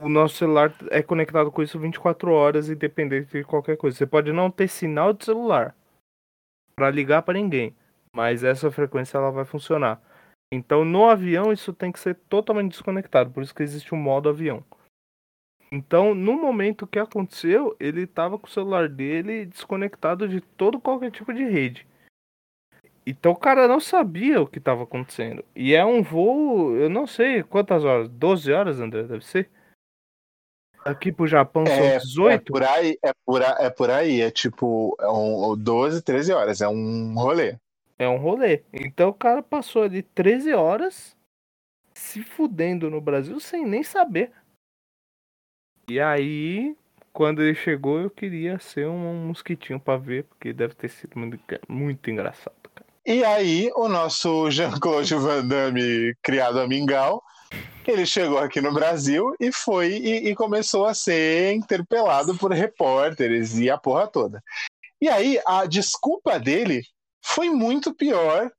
o 0.00 0.08
nosso 0.08 0.36
celular 0.36 0.74
é 0.90 1.02
conectado 1.02 1.50
com 1.50 1.62
isso 1.62 1.78
24 1.78 2.30
horas, 2.30 2.68
independente 2.68 3.30
de 3.30 3.44
qualquer 3.44 3.76
coisa. 3.76 3.96
Você 3.96 4.06
pode 4.06 4.32
não 4.32 4.50
ter 4.50 4.68
sinal 4.68 5.12
de 5.12 5.24
celular 5.24 5.74
para 6.74 6.90
ligar 6.90 7.22
para 7.22 7.34
ninguém, 7.34 7.74
mas 8.12 8.44
essa 8.44 8.70
frequência 8.70 9.16
ela 9.16 9.30
vai 9.30 9.44
funcionar. 9.44 10.00
Então 10.52 10.84
no 10.84 11.08
avião 11.08 11.52
isso 11.52 11.72
tem 11.72 11.90
que 11.90 11.98
ser 11.98 12.14
totalmente 12.28 12.72
desconectado, 12.72 13.30
por 13.30 13.42
isso 13.42 13.54
que 13.54 13.62
existe 13.62 13.94
um 13.94 13.98
modo 13.98 14.28
avião. 14.28 14.62
Então, 15.70 16.14
no 16.14 16.34
momento 16.34 16.86
que 16.86 16.98
aconteceu, 16.98 17.76
ele 17.80 18.02
estava 18.02 18.38
com 18.38 18.46
o 18.46 18.50
celular 18.50 18.88
dele 18.88 19.46
desconectado 19.46 20.28
de 20.28 20.40
todo 20.40 20.80
qualquer 20.80 21.10
tipo 21.10 21.32
de 21.32 21.44
rede. 21.44 21.86
Então 23.06 23.30
o 23.30 23.36
cara 23.36 23.68
não 23.68 23.78
sabia 23.78 24.40
o 24.40 24.48
que 24.48 24.58
estava 24.58 24.82
acontecendo. 24.82 25.44
E 25.54 25.74
é 25.74 25.84
um 25.84 26.02
voo, 26.02 26.74
eu 26.76 26.90
não 26.90 27.06
sei 27.06 27.44
quantas 27.44 27.84
horas, 27.84 28.08
12 28.08 28.52
horas, 28.52 28.80
André, 28.80 29.04
deve 29.04 29.24
ser? 29.24 29.48
Aqui 30.84 31.12
pro 31.12 31.26
Japão 31.26 31.62
é, 31.64 32.00
são 32.00 32.08
18? 32.08 32.32
É 32.32 32.38
por 32.52 32.62
aí, 32.64 32.98
é 33.02 33.12
por, 33.24 33.42
é 33.42 33.70
por 33.70 33.90
aí, 33.90 34.20
é 34.20 34.30
tipo 34.30 34.96
é 35.00 35.08
um, 35.08 35.56
12, 35.56 36.02
13 36.02 36.32
horas, 36.32 36.60
é 36.60 36.68
um 36.68 37.14
rolê. 37.14 37.56
É 37.96 38.08
um 38.08 38.16
rolê. 38.16 38.62
Então 38.72 39.08
o 39.08 39.14
cara 39.14 39.40
passou 39.40 39.84
ali 39.84 40.02
13 40.02 40.52
horas 40.52 41.16
se 41.94 42.22
fudendo 42.22 42.90
no 42.90 43.00
Brasil 43.00 43.38
sem 43.38 43.64
nem 43.64 43.84
saber. 43.84 44.32
E 45.88 46.00
aí, 46.00 46.76
quando 47.12 47.42
ele 47.42 47.54
chegou, 47.54 48.00
eu 48.00 48.10
queria 48.10 48.58
ser 48.58 48.88
um 48.88 49.26
mosquitinho 49.26 49.78
para 49.78 49.98
ver, 49.98 50.24
porque 50.24 50.52
deve 50.52 50.74
ter 50.74 50.88
sido 50.88 51.18
muito, 51.18 51.38
muito 51.68 52.10
engraçado. 52.10 52.54
Cara. 52.74 52.86
E 53.04 53.24
aí, 53.24 53.70
o 53.76 53.88
nosso 53.88 54.50
Jean-Claude 54.50 55.14
Van 55.14 55.46
Damme, 55.46 56.14
criado 56.22 56.58
a 56.58 56.66
Mingau, 56.66 57.22
ele 57.86 58.04
chegou 58.04 58.38
aqui 58.38 58.60
no 58.60 58.74
Brasil 58.74 59.34
e 59.38 59.52
foi 59.52 59.92
e, 59.92 60.28
e, 60.28 60.34
começou 60.34 60.86
a 60.86 60.94
ser 60.94 61.54
interpelado 61.54 62.36
por 62.36 62.52
repórteres 62.52 63.56
e 63.58 63.70
a 63.70 63.78
porra 63.78 64.08
toda. 64.08 64.42
E 65.00 65.08
aí 65.08 65.40
a 65.46 65.66
desculpa 65.66 66.38
dele 66.40 66.82
foi 67.24 67.48
muito 67.48 67.94
pior 67.94 68.50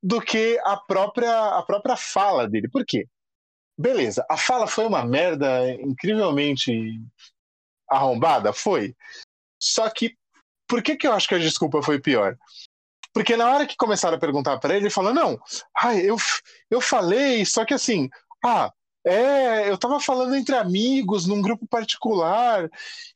do 0.00 0.20
que 0.20 0.58
a 0.64 0.76
própria 0.76 1.58
a 1.58 1.62
própria 1.62 1.96
fala 1.96 2.48
dele. 2.48 2.68
Por 2.68 2.84
quê? 2.86 3.06
Beleza, 3.78 4.24
a 4.30 4.36
fala 4.36 4.66
foi 4.66 4.86
uma 4.86 5.04
merda 5.04 5.70
incrivelmente 5.72 7.00
arrombada, 7.88 8.52
foi. 8.52 8.94
Só 9.60 9.88
que 9.90 10.16
por 10.66 10.82
que 10.82 10.96
que 10.96 11.06
eu 11.06 11.12
acho 11.12 11.28
que 11.28 11.34
a 11.34 11.38
desculpa 11.38 11.82
foi 11.82 12.00
pior? 12.00 12.36
Porque 13.12 13.36
na 13.36 13.48
hora 13.50 13.66
que 13.66 13.76
começaram 13.76 14.16
a 14.16 14.20
perguntar 14.20 14.58
para 14.58 14.74
ele, 14.74 14.84
ele 14.84 14.90
falou: 14.90 15.12
"Não, 15.12 15.38
ai, 15.76 16.00
eu 16.00 16.16
eu 16.70 16.80
falei, 16.80 17.44
só 17.44 17.64
que 17.64 17.74
assim, 17.74 18.08
ah, 18.44 18.72
é, 19.04 19.70
eu 19.70 19.78
tava 19.78 20.00
falando 20.00 20.34
entre 20.34 20.56
amigos, 20.56 21.26
num 21.26 21.40
grupo 21.40 21.66
particular, 21.68 22.68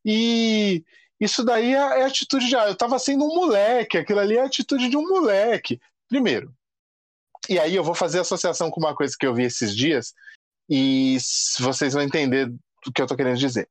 e 0.05 0.85
isso 1.21 1.45
daí 1.45 1.75
é, 1.75 2.01
é 2.01 2.05
atitude 2.05 2.47
de. 2.47 2.57
Ah, 2.57 2.69
eu 2.69 2.77
tava 2.77 2.99
sendo 2.99 3.25
um 3.25 3.35
moleque, 3.35 3.99
aquilo 3.99 4.21
ali 4.21 4.37
é 4.37 4.43
atitude 4.43 4.89
de 4.89 4.97
um 4.97 5.07
moleque. 5.09 5.81
Primeiro. 6.09 6.55
E 7.49 7.59
aí 7.59 7.75
eu 7.75 7.85
vou 7.85 7.95
fazer 7.95 8.21
associação 8.21 8.71
com 8.71 8.81
uma 8.81 8.95
coisa 8.95 9.17
que 9.19 9.27
eu 9.27 9.35
vi 9.35 9.45
esses 9.45 9.75
dias, 9.77 10.15
e 10.71 11.19
vocês 11.59 11.95
vão 11.95 12.03
entender 12.03 12.49
o 12.87 12.93
que 12.93 13.03
eu 13.03 13.07
tô 13.07 13.17
querendo 13.17 13.37
dizer. 13.37 13.69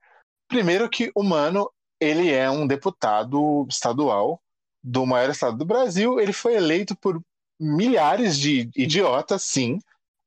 Primeiro 0.49 0.89
que 0.89 1.09
o 1.15 1.23
Mano, 1.23 1.71
ele 1.99 2.29
é 2.29 2.51
um 2.51 2.67
deputado 2.67 3.65
estadual 3.69 4.41
do 4.83 5.05
maior 5.05 5.29
estado 5.29 5.57
do 5.57 5.65
Brasil, 5.65 6.19
ele 6.19 6.33
foi 6.33 6.55
eleito 6.55 6.95
por 6.97 7.21
milhares 7.59 8.37
de 8.37 8.69
idiotas, 8.75 9.43
sim, 9.43 9.79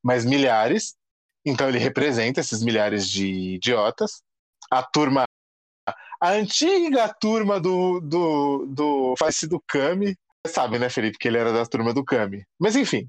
mas 0.02 0.24
milhares, 0.24 0.94
então 1.44 1.68
ele 1.68 1.78
representa 1.78 2.40
esses 2.40 2.62
milhares 2.62 3.08
de 3.08 3.54
idiotas. 3.54 4.22
A 4.70 4.82
turma, 4.82 5.24
a 6.20 6.30
antiga 6.30 7.08
turma 7.08 7.60
do, 7.60 8.00
do, 8.00 8.66
do 8.66 9.14
falecido 9.18 9.62
Kami, 9.66 10.16
sabe, 10.46 10.78
né, 10.78 10.88
Felipe, 10.88 11.18
que 11.18 11.28
ele 11.28 11.38
era 11.38 11.52
da 11.52 11.66
turma 11.66 11.92
do 11.92 12.04
Kami. 12.04 12.44
Mas 12.58 12.76
enfim. 12.76 13.08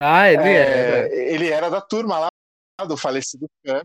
Ah, 0.00 0.30
ele 0.30 0.42
é, 0.42 0.56
era. 0.56 1.14
Ele 1.14 1.48
era 1.48 1.70
da 1.70 1.80
turma 1.80 2.18
lá 2.18 2.31
do 2.86 2.96
falecido 2.96 3.46
Kami. 3.64 3.84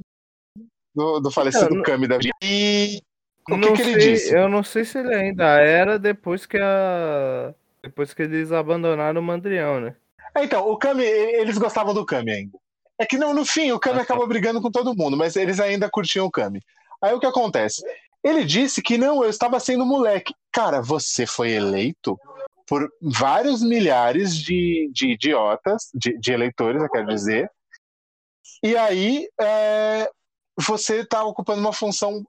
Do, 0.95 1.19
do 1.19 1.31
falecido 1.31 1.65
então, 1.71 1.83
Kami 1.83 2.07
da 2.07 2.17
E 2.43 3.01
o 3.49 3.59
que, 3.59 3.71
que 3.73 3.81
ele 3.81 3.97
disse? 3.97 4.35
Eu 4.35 4.49
não 4.49 4.63
sei 4.63 4.83
se 4.83 4.97
ele 4.97 5.13
ainda 5.13 5.45
era 5.59 5.97
depois 5.97 6.45
que 6.45 6.57
a. 6.57 7.53
Depois 7.81 8.13
que 8.13 8.23
eles 8.23 8.51
abandonaram 8.51 9.21
o 9.21 9.23
Mandrião, 9.23 9.79
né? 9.79 9.95
É, 10.35 10.43
então, 10.43 10.67
o 10.69 10.77
Kami, 10.77 11.03
eles 11.03 11.57
gostavam 11.57 11.93
do 11.93 12.05
Kami 12.05 12.31
ainda. 12.31 12.57
É 12.99 13.05
que 13.05 13.17
não, 13.17 13.33
no 13.33 13.45
fim, 13.45 13.71
o 13.71 13.79
Kami 13.79 13.99
acaba 13.99 14.25
brigando 14.27 14.61
com 14.61 14.71
todo 14.71 14.95
mundo, 14.95 15.15
mas 15.15 15.35
eles 15.35 15.59
ainda 15.59 15.89
curtiam 15.89 16.25
o 16.25 16.31
Kami. 16.31 16.61
Aí 17.01 17.13
o 17.13 17.19
que 17.19 17.25
acontece? 17.25 17.81
Ele 18.23 18.43
disse 18.43 18.81
que 18.81 18.97
não, 18.97 19.23
eu 19.23 19.29
estava 19.29 19.59
sendo 19.59 19.85
moleque. 19.85 20.33
Cara, 20.51 20.81
você 20.81 21.25
foi 21.25 21.51
eleito 21.51 22.19
por 22.67 22.89
vários 23.01 23.63
milhares 23.63 24.35
de, 24.35 24.89
de 24.93 25.11
idiotas, 25.11 25.89
de, 25.93 26.19
de 26.19 26.33
eleitores, 26.33 26.81
eu 26.81 26.89
quero 26.89 27.07
dizer. 27.07 27.49
E 28.63 28.75
aí 28.75 29.27
é, 29.39 30.09
você 30.59 31.01
está 31.01 31.23
ocupando 31.23 31.61
uma 31.61 31.73
função 31.73 32.25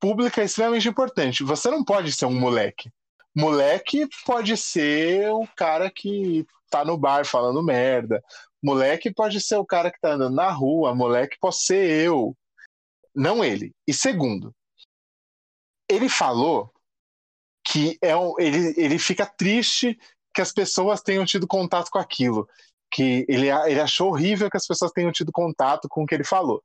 pública 0.00 0.42
extremamente 0.42 0.88
importante. 0.88 1.44
Você 1.44 1.70
não 1.70 1.84
pode 1.84 2.12
ser 2.12 2.26
um 2.26 2.38
moleque. 2.38 2.90
Moleque 3.34 4.08
pode 4.24 4.56
ser 4.56 5.30
o 5.30 5.46
cara 5.56 5.90
que 5.90 6.46
tá 6.70 6.84
no 6.84 6.96
bar 6.96 7.24
falando 7.24 7.62
merda. 7.62 8.22
Moleque 8.62 9.12
pode 9.12 9.40
ser 9.40 9.56
o 9.56 9.66
cara 9.66 9.90
que 9.90 10.00
tá 10.00 10.12
andando 10.12 10.34
na 10.34 10.50
rua. 10.50 10.94
Moleque 10.94 11.36
pode 11.38 11.56
ser 11.56 11.88
eu. 11.88 12.36
Não 13.14 13.44
ele. 13.44 13.72
E 13.86 13.94
segundo, 13.94 14.54
ele 15.88 16.08
falou 16.08 16.72
que 17.64 17.98
é 18.00 18.16
um, 18.16 18.34
ele, 18.38 18.74
ele 18.76 18.98
fica 18.98 19.26
triste 19.26 19.98
que 20.34 20.40
as 20.40 20.52
pessoas 20.52 21.02
tenham 21.02 21.24
tido 21.24 21.46
contato 21.46 21.90
com 21.90 21.98
aquilo. 21.98 22.48
Que 22.96 23.26
ele, 23.28 23.50
ele 23.50 23.80
achou 23.80 24.08
horrível 24.08 24.50
que 24.50 24.56
as 24.56 24.66
pessoas 24.66 24.90
tenham 24.90 25.12
tido 25.12 25.30
contato 25.30 25.86
com 25.86 26.02
o 26.02 26.06
que 26.06 26.14
ele 26.14 26.24
falou. 26.24 26.62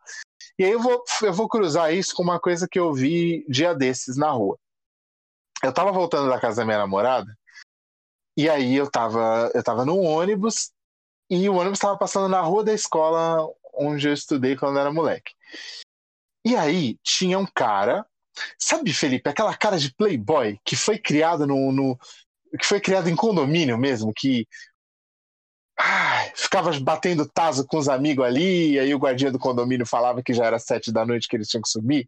E 0.58 0.63
aí 0.63 0.72
eu 0.72 0.80
vou, 0.80 1.04
eu 1.24 1.34
vou 1.34 1.50
cruzar 1.50 1.94
isso 1.94 2.15
com 2.15 2.24
uma 2.24 2.39
coisa 2.39 2.70
que 2.72 2.80
eu 2.80 2.94
vi 2.94 3.46
dia 3.50 3.76
desses 3.76 4.15
na 4.15 4.32
rua. 4.32 4.58
Eu 5.62 5.74
tava 5.74 5.91
voltando 5.91 6.30
da 6.30 6.39
casa 6.39 6.62
da 6.62 6.65
minha 6.65 6.78
namorada, 6.78 7.38
e 8.38 8.50
aí 8.50 8.76
eu 8.76 8.89
tava, 8.89 9.52
eu 9.54 9.62
tava 9.62 9.84
num 9.84 10.06
ônibus, 10.06 10.72
e 11.30 11.50
o 11.50 11.56
ônibus 11.56 11.80
tava 11.80 11.98
passando 11.98 12.30
na 12.30 12.39
rua 12.39 12.63
da 12.63 12.74
escola 12.74 13.46
onde 13.74 14.08
eu 14.08 14.13
estudei 14.13 14.56
quando 14.56 14.80
era 14.80 14.91
moleque. 14.91 15.34
E 16.46 16.56
aí 16.56 16.98
tinha 17.04 17.38
um 17.38 17.46
cara, 17.46 18.06
sabe, 18.58 18.94
Felipe, 18.94 19.30
aquela 19.30 19.56
cara 19.56 19.78
de 19.78 19.94
playboy 19.94 20.58
que 20.63 20.78
foi 20.78 20.98
criado 20.98 21.46
no, 21.46 21.72
no 21.74 22.00
que 22.58 22.65
foi 22.65 22.80
criado 22.80 23.10
em 23.10 23.15
condomínio 23.15 23.78
mesmo, 23.78 24.13
que 24.15 24.48
ai, 25.84 26.32
ficava 26.36 26.72
batendo 26.80 27.26
taso 27.26 27.65
com 27.65 27.78
os 27.78 27.89
amigos 27.89 28.24
ali, 28.24 28.74
e 28.74 28.80
aí 28.80 28.94
o 28.94 29.00
guardia 29.00 29.32
do 29.32 29.39
condomínio 29.39 29.86
falava 29.86 30.22
que 30.22 30.34
já 30.34 30.46
era 30.46 30.60
sete 30.60 30.91
da 30.91 31.06
noite 31.06 31.28
que 31.28 31.36
eles 31.36 31.48
tinham 31.48 31.63
que 31.63 31.70
subir. 31.70 32.08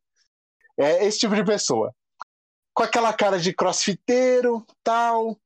É 0.77 1.05
esse 1.05 1.19
tipo 1.19 1.35
de 1.35 1.43
pessoa. 1.43 1.93
Com 2.73 2.83
aquela 2.83 3.13
cara 3.13 3.39
de 3.39 3.53
crossfiteiro, 3.53 4.65
tal, 4.83 5.37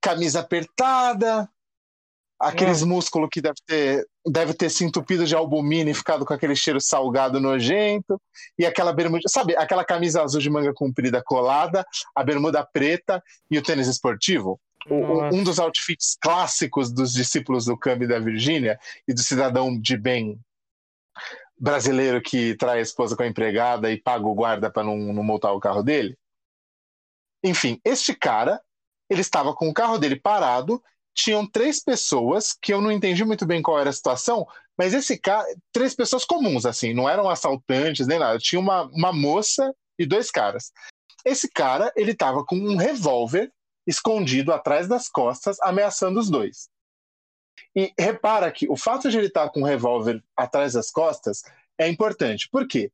camisa 0.00 0.40
apertada, 0.40 1.48
aqueles 2.38 2.82
é. 2.82 2.84
músculos 2.84 3.28
que 3.32 3.40
deve 3.40 3.56
ter, 3.66 4.06
deve 4.26 4.54
ter 4.54 4.70
se 4.70 4.84
entupido 4.84 5.24
de 5.24 5.34
albumina 5.34 5.90
e 5.90 5.94
ficado 5.94 6.24
com 6.24 6.34
aquele 6.34 6.56
cheiro 6.56 6.80
salgado 6.80 7.40
nojento, 7.40 8.20
e 8.58 8.66
aquela 8.66 8.92
bermuda, 8.92 9.22
sabe, 9.28 9.56
aquela 9.56 9.84
camisa 9.84 10.22
azul 10.22 10.40
de 10.40 10.50
manga 10.50 10.72
comprida 10.74 11.22
colada, 11.22 11.86
a 12.14 12.24
bermuda 12.24 12.64
preta 12.64 13.22
e 13.50 13.58
o 13.58 13.62
tênis 13.62 13.88
esportivo? 13.88 14.60
Um 14.90 15.42
dos 15.42 15.58
outfits 15.58 16.16
clássicos 16.20 16.92
dos 16.92 17.12
discípulos 17.12 17.64
do 17.64 17.76
Cami 17.76 18.06
da 18.06 18.18
Virgínia 18.18 18.78
e 19.08 19.14
do 19.14 19.20
cidadão 19.20 19.78
de 19.78 19.96
bem 19.96 20.38
brasileiro 21.58 22.20
que 22.20 22.54
trai 22.56 22.78
a 22.78 22.82
esposa 22.82 23.16
com 23.16 23.22
a 23.22 23.26
empregada 23.26 23.90
e 23.90 24.00
paga 24.00 24.26
o 24.26 24.34
guarda 24.34 24.70
para 24.70 24.84
não, 24.84 24.96
não 24.96 25.22
multar 25.22 25.54
o 25.54 25.60
carro 25.60 25.82
dele. 25.82 26.18
Enfim, 27.42 27.80
este 27.84 28.14
cara, 28.14 28.60
ele 29.08 29.20
estava 29.20 29.54
com 29.54 29.68
o 29.68 29.74
carro 29.74 29.98
dele 29.98 30.16
parado, 30.16 30.82
tinham 31.14 31.46
três 31.46 31.82
pessoas 31.82 32.56
que 32.60 32.72
eu 32.72 32.80
não 32.80 32.90
entendi 32.90 33.24
muito 33.24 33.46
bem 33.46 33.62
qual 33.62 33.78
era 33.78 33.90
a 33.90 33.92
situação, 33.92 34.46
mas 34.76 34.92
esse 34.92 35.16
cara, 35.16 35.46
três 35.72 35.94
pessoas 35.94 36.24
comuns, 36.24 36.66
assim, 36.66 36.92
não 36.92 37.08
eram 37.08 37.28
assaltantes 37.28 38.06
nem 38.06 38.18
nada, 38.18 38.38
tinha 38.38 38.60
uma, 38.60 38.82
uma 38.86 39.12
moça 39.12 39.72
e 39.98 40.04
dois 40.04 40.30
caras. 40.30 40.72
Esse 41.24 41.48
cara, 41.48 41.92
ele 41.96 42.10
estava 42.10 42.44
com 42.44 42.56
um 42.56 42.76
revólver 42.76 43.52
escondido 43.86 44.52
atrás 44.52 44.88
das 44.88 45.08
costas, 45.08 45.60
ameaçando 45.60 46.18
os 46.18 46.30
dois. 46.30 46.68
E 47.76 47.92
repara 47.98 48.50
que 48.50 48.68
o 48.68 48.76
fato 48.76 49.10
de 49.10 49.18
ele 49.18 49.26
estar 49.26 49.48
com 49.50 49.60
um 49.60 49.64
revólver 49.64 50.22
atrás 50.36 50.74
das 50.74 50.90
costas 50.90 51.42
é 51.78 51.88
importante. 51.88 52.48
Por 52.50 52.66
quê? 52.66 52.90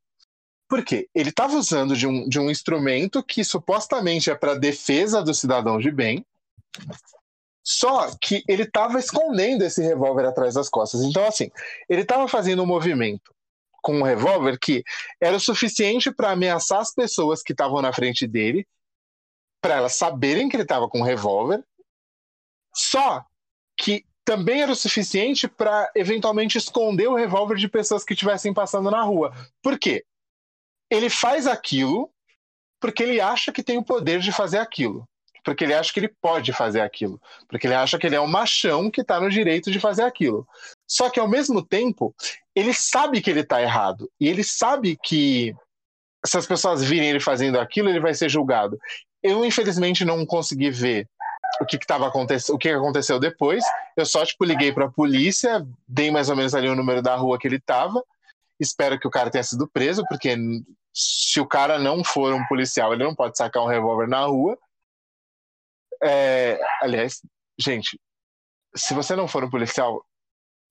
Porque 0.69 1.09
ele 1.15 1.31
estava 1.31 1.57
usando 1.57 1.97
de 1.97 2.07
um, 2.07 2.29
de 2.29 2.39
um 2.39 2.51
instrumento 2.51 3.23
que 3.23 3.45
supostamente 3.45 4.31
é 4.31 4.35
para 4.35 4.55
defesa 4.55 5.23
do 5.23 5.35
cidadão 5.35 5.79
de 5.79 5.91
bem, 5.91 6.25
só 7.63 8.11
que 8.21 8.43
ele 8.49 8.63
estava 8.63 8.99
escondendo 8.99 9.63
esse 9.63 9.83
revólver 9.83 10.27
atrás 10.27 10.55
das 10.55 10.69
costas. 10.69 11.03
Então, 11.03 11.27
assim, 11.27 11.51
ele 11.89 12.03
estava 12.03 12.27
fazendo 12.27 12.63
um 12.63 12.67
movimento 12.67 13.35
com 13.83 13.99
um 13.99 14.03
revólver 14.03 14.59
que 14.59 14.83
era 15.21 15.37
o 15.37 15.41
suficiente 15.41 16.11
para 16.11 16.31
ameaçar 16.31 16.81
as 16.81 16.95
pessoas 16.95 17.43
que 17.43 17.53
estavam 17.53 17.81
na 17.83 17.93
frente 17.93 18.27
dele 18.27 18.67
para 19.61 19.77
elas 19.77 19.95
saberem 19.97 20.49
que 20.49 20.57
ele 20.57 20.63
estava 20.63 20.89
com 20.89 21.01
um 21.01 21.05
revólver, 21.05 21.63
só 22.75 23.25
que 23.77 24.05
também 24.25 24.63
era 24.63 24.73
o 24.73 24.77
suficiente 24.77 25.49
para 25.49 25.91
eventualmente 25.95 26.57
esconder 26.57 27.09
o 27.09 27.17
revólver 27.17 27.57
de 27.57 27.69
pessoas 27.69 28.05
que 28.05 28.13
estivessem 28.13 28.55
passando 28.55 28.91
na 28.91 29.03
rua. 29.03 29.33
Por 29.63 29.79
quê? 29.79 30.05
Ele 30.91 31.11
faz 31.11 31.47
aquilo 31.47 32.11
porque 32.81 33.03
ele 33.03 33.21
acha 33.21 33.53
que 33.53 33.63
tem 33.63 33.77
o 33.77 33.85
poder 33.85 34.21
de 34.21 34.33
fazer 34.33 34.59
aquilo. 34.59 35.07
Porque 35.45 35.65
ele 35.65 35.75
acha 35.75 35.93
que 35.93 36.01
ele 36.01 36.15
pode 36.21 36.53
fazer 36.53 36.81
aquilo. 36.81 37.21
Porque 37.49 37.67
ele 37.67 37.75
acha 37.75 37.99
que 37.99 38.07
ele 38.07 38.17
é 38.17 38.21
um 38.21 38.27
machão 38.27 38.91
que 38.91 39.01
está 39.01 39.21
no 39.21 39.31
direito 39.31 39.71
de 39.71 39.81
fazer 39.81 40.03
aquilo. 40.03 40.47
Só 40.87 41.09
que, 41.09 41.19
ao 41.19 41.29
mesmo 41.29 41.65
tempo, 41.65 42.15
ele 42.55 42.75
sabe 42.75 43.21
que 43.21 43.31
ele 43.31 43.41
está 43.41 43.61
errado. 43.63 44.11
E 44.21 44.29
ele 44.29 44.45
sabe 44.45 44.99
que 45.03 45.55
se 46.25 46.37
as 46.37 46.47
pessoas 46.47 46.83
virem 46.83 47.09
ele 47.09 47.21
fazendo 47.21 47.59
aquilo, 47.59 47.89
ele 47.89 48.01
vai 48.01 48.13
ser 48.13 48.29
julgado. 48.29 48.79
Eu, 49.23 49.45
infelizmente, 49.45 50.05
não 50.05 50.25
consegui 50.25 50.71
ver 50.71 51.09
o 51.61 51.67
que 51.67 51.77
estava 51.77 52.07
acontecendo, 52.07 52.55
o 52.57 52.59
que 52.59 52.69
aconteceu 52.69 53.19
depois. 53.19 53.65
Eu 53.97 54.07
só, 54.07 54.25
tipo, 54.25 54.45
liguei 54.45 54.73
para 54.73 54.87
a 54.87 54.91
polícia, 54.91 55.67
dei 55.87 56.11
mais 56.11 56.29
ou 56.29 56.37
menos 56.37 56.55
ali 56.55 56.69
o 56.69 56.77
número 56.77 57.03
da 57.03 57.17
rua 57.17 57.39
que 57.39 57.47
ele 57.47 57.57
estava. 57.57 58.03
Espero 58.59 58.99
que 58.99 59.07
o 59.07 59.11
cara 59.11 59.31
tenha 59.31 59.45
sido 59.45 59.69
preso, 59.69 60.05
porque 60.09 60.37
se 60.93 61.41
o 61.41 61.47
cara 61.47 61.79
não 61.79 62.03
for 62.03 62.33
um 62.33 62.45
policial, 62.47 62.93
ele 62.93 63.05
não 63.05 63.15
pode 63.15 63.37
sacar 63.37 63.63
um 63.63 63.69
revólver 63.69 64.09
na 64.09 64.25
rua. 64.25 64.59
É, 66.03 66.59
aliás, 66.81 67.21
gente, 67.59 68.01
se 68.75 68.95
você 68.95 69.15
não 69.15 69.29
for 69.29 69.45
um 69.45 69.51
policial, 69.51 70.05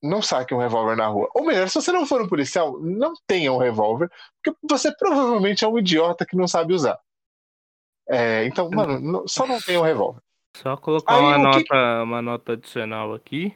não 0.01 0.21
saque 0.21 0.53
um 0.53 0.59
revólver 0.59 0.95
na 0.95 1.07
rua. 1.07 1.29
Ou 1.33 1.45
melhor, 1.45 1.67
se 1.67 1.75
você 1.75 1.91
não 1.91 2.05
for 2.05 2.21
um 2.21 2.27
policial, 2.27 2.79
não 2.79 3.13
tenha 3.27 3.51
um 3.51 3.57
revólver, 3.57 4.09
porque 4.41 4.57
você 4.67 4.95
provavelmente 4.95 5.63
é 5.63 5.67
um 5.67 5.77
idiota 5.77 6.25
que 6.25 6.37
não 6.37 6.47
sabe 6.47 6.73
usar. 6.73 6.97
É, 8.09 8.45
então, 8.45 8.69
mano, 8.71 9.27
só 9.27 9.45
não 9.45 9.61
tem 9.61 9.77
um 9.77 9.83
revólver. 9.83 10.21
Só 10.57 10.75
colocar 10.75 11.15
Aí, 11.15 11.21
uma, 11.21 11.37
nota, 11.37 11.63
que... 11.63 12.03
uma 12.03 12.21
nota 12.21 12.53
adicional 12.53 13.13
aqui. 13.13 13.55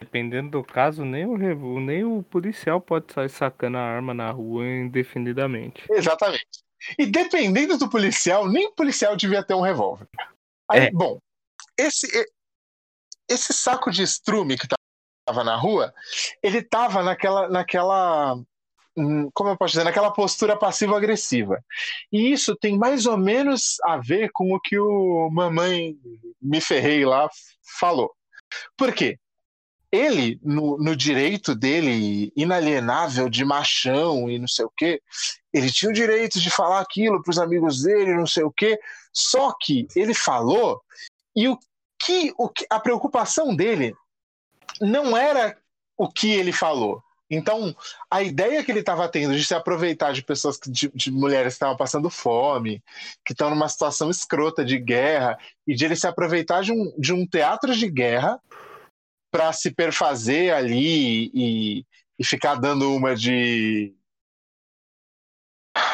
Dependendo 0.00 0.50
do 0.50 0.64
caso, 0.64 1.04
nem 1.04 1.24
o, 1.24 1.36
revol... 1.36 1.80
nem 1.80 2.04
o 2.04 2.22
policial 2.24 2.80
pode 2.80 3.12
sair 3.12 3.30
sacando 3.30 3.78
a 3.78 3.82
arma 3.82 4.12
na 4.12 4.30
rua 4.30 4.66
indefinidamente. 4.66 5.84
Exatamente. 5.90 6.64
E 6.98 7.06
dependendo 7.06 7.78
do 7.78 7.88
policial, 7.88 8.48
nem 8.48 8.66
o 8.66 8.72
policial 8.72 9.16
devia 9.16 9.44
ter 9.44 9.54
um 9.54 9.62
revólver. 9.62 10.08
Aí, 10.68 10.86
é. 10.86 10.90
bom, 10.90 11.18
esse, 11.78 12.08
esse 13.30 13.52
saco 13.52 13.90
de 13.90 14.02
estrume 14.02 14.58
que 14.58 14.66
tava 15.26 15.44
na 15.44 15.56
rua, 15.56 15.94
ele 16.42 16.62
tava 16.62 17.02
naquela, 17.02 17.48
naquela 17.48 18.38
como 19.32 19.50
eu 19.50 19.56
posso 19.56 19.72
dizer, 19.72 19.84
naquela 19.84 20.12
postura 20.12 20.56
passivo-agressiva. 20.56 21.62
E 22.12 22.32
isso 22.32 22.56
tem 22.56 22.78
mais 22.78 23.06
ou 23.06 23.16
menos 23.16 23.76
a 23.84 23.96
ver 23.96 24.30
com 24.32 24.52
o 24.54 24.60
que 24.60 24.78
o 24.78 25.28
mamãe 25.30 25.96
me 26.40 26.60
ferrei 26.60 27.04
lá 27.04 27.28
falou. 27.78 28.12
Por 28.76 28.92
quê? 28.92 29.18
Ele, 29.90 30.40
no, 30.42 30.76
no 30.76 30.96
direito 30.96 31.54
dele 31.54 32.32
inalienável 32.36 33.28
de 33.28 33.44
machão 33.44 34.28
e 34.28 34.38
não 34.38 34.48
sei 34.48 34.64
o 34.64 34.72
quê, 34.76 35.00
ele 35.52 35.70
tinha 35.70 35.90
o 35.90 35.94
direito 35.94 36.40
de 36.40 36.50
falar 36.50 36.80
aquilo 36.80 37.22
para 37.22 37.30
os 37.30 37.38
amigos 37.38 37.82
dele, 37.82 38.14
não 38.14 38.26
sei 38.26 38.42
o 38.42 38.50
quê, 38.50 38.78
só 39.12 39.54
que 39.60 39.86
ele 39.94 40.12
falou 40.12 40.80
e 41.34 41.48
o 41.48 41.56
que, 41.98 42.32
o 42.36 42.48
que 42.48 42.66
a 42.68 42.80
preocupação 42.80 43.54
dele 43.54 43.94
não 44.80 45.16
era 45.16 45.56
o 45.96 46.08
que 46.08 46.32
ele 46.32 46.52
falou 46.52 47.00
então, 47.34 47.74
a 48.10 48.22
ideia 48.22 48.62
que 48.62 48.70
ele 48.70 48.80
estava 48.80 49.08
tendo 49.08 49.36
de 49.36 49.44
se 49.44 49.54
aproveitar 49.54 50.12
de 50.12 50.22
pessoas, 50.22 50.58
de, 50.66 50.90
de 50.94 51.10
mulheres 51.10 51.54
que 51.54 51.56
estavam 51.56 51.76
passando 51.76 52.10
fome, 52.10 52.82
que 53.24 53.32
estão 53.32 53.50
numa 53.50 53.68
situação 53.68 54.10
escrota 54.10 54.64
de 54.64 54.78
guerra, 54.78 55.38
e 55.66 55.74
de 55.74 55.84
ele 55.84 55.96
se 55.96 56.06
aproveitar 56.06 56.62
de 56.62 56.72
um, 56.72 56.94
de 56.98 57.12
um 57.12 57.26
teatro 57.26 57.74
de 57.74 57.88
guerra 57.88 58.40
para 59.30 59.52
se 59.52 59.70
perfazer 59.70 60.54
ali 60.54 61.30
e, 61.34 61.84
e 62.18 62.24
ficar 62.24 62.54
dando 62.54 62.94
uma 62.94 63.16
de 63.16 63.94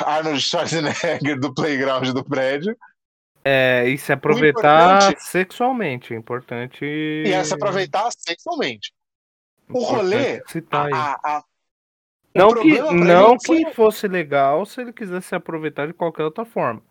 Arnold 0.04 0.40
Schwarzenegger 0.40 1.40
do 1.40 1.54
playground 1.54 2.08
do 2.10 2.24
prédio. 2.24 2.76
É, 3.42 3.88
e 3.88 3.96
se 3.96 4.12
aproveitar 4.12 5.18
sexualmente, 5.18 6.12
é 6.12 6.16
importante. 6.16 6.84
E 6.84 7.32
é 7.32 7.42
se 7.42 7.54
aproveitar 7.54 8.10
sexualmente. 8.12 8.92
O 9.72 9.82
rolê. 9.82 10.42
A, 10.70 11.38
a, 11.38 11.44
não 12.34 12.54
que, 12.54 12.80
não 12.80 13.36
que 13.36 13.46
foi... 13.46 13.72
fosse 13.74 14.06
legal 14.06 14.64
se 14.64 14.80
ele 14.80 14.92
quisesse 14.92 15.28
se 15.28 15.34
aproveitar 15.34 15.86
de 15.86 15.92
qualquer 15.92 16.24
outra 16.24 16.44
forma. 16.44 16.82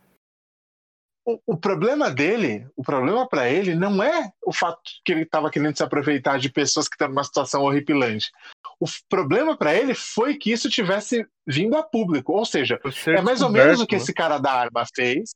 O, 1.25 1.39
o 1.45 1.57
problema 1.57 2.09
dele, 2.09 2.67
o 2.75 2.83
problema 2.83 3.27
para 3.27 3.49
ele 3.49 3.75
não 3.75 4.01
é 4.01 4.31
o 4.43 4.51
fato 4.51 4.81
que 5.05 5.11
ele 5.11 5.21
estava 5.21 5.49
querendo 5.51 5.77
se 5.77 5.83
aproveitar 5.83 6.39
de 6.39 6.51
pessoas 6.51 6.87
que 6.87 6.95
estão 6.95 7.07
numa 7.07 7.23
situação 7.23 7.61
horripilante. 7.61 8.31
O 8.79 8.85
problema 9.07 9.55
para 9.55 9.75
ele 9.75 9.93
foi 9.93 10.37
que 10.37 10.51
isso 10.51 10.69
tivesse 10.69 11.25
vindo 11.45 11.77
a 11.77 11.83
público. 11.83 12.33
Ou 12.33 12.45
seja, 12.45 12.79
é 13.07 13.21
mais 13.21 13.41
ou 13.41 13.49
menos 13.49 13.79
o 13.79 13.85
que 13.85 13.95
esse 13.95 14.13
cara 14.13 14.39
da 14.39 14.51
arma 14.51 14.85
fez. 14.95 15.29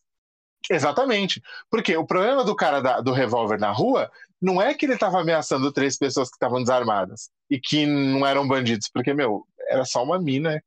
Exatamente. 0.70 1.42
Porque 1.70 1.96
o 1.98 2.06
problema 2.06 2.44
do 2.44 2.56
cara 2.56 2.82
da- 2.82 3.02
do 3.02 3.12
revólver 3.12 3.60
na 3.60 3.72
rua 3.72 4.10
não 4.42 4.62
é 4.62 4.74
que 4.74 4.86
ele 4.86 4.94
estava 4.94 5.20
ameaçando 5.22 5.72
três 5.72 5.98
pessoas 5.98 6.30
que 6.30 6.36
estavam 6.36 6.62
desarmadas 6.62 7.30
e 7.50 7.60
que 7.60 7.86
não 7.86 8.26
eram 8.26 8.48
bandidos, 8.48 8.90
porque, 8.94 9.14
meu, 9.14 9.46
era 9.68 9.86
só 9.86 10.04
uma 10.04 10.20
mina, 10.20 10.62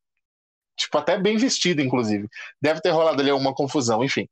tipo, 0.76 0.96
até 0.98 1.18
bem 1.18 1.36
vestida, 1.36 1.82
inclusive. 1.82 2.28
Deve 2.60 2.80
ter 2.80 2.90
rolado 2.90 3.20
ali 3.20 3.30
alguma 3.30 3.54
confusão, 3.54 4.02
enfim. 4.04 4.28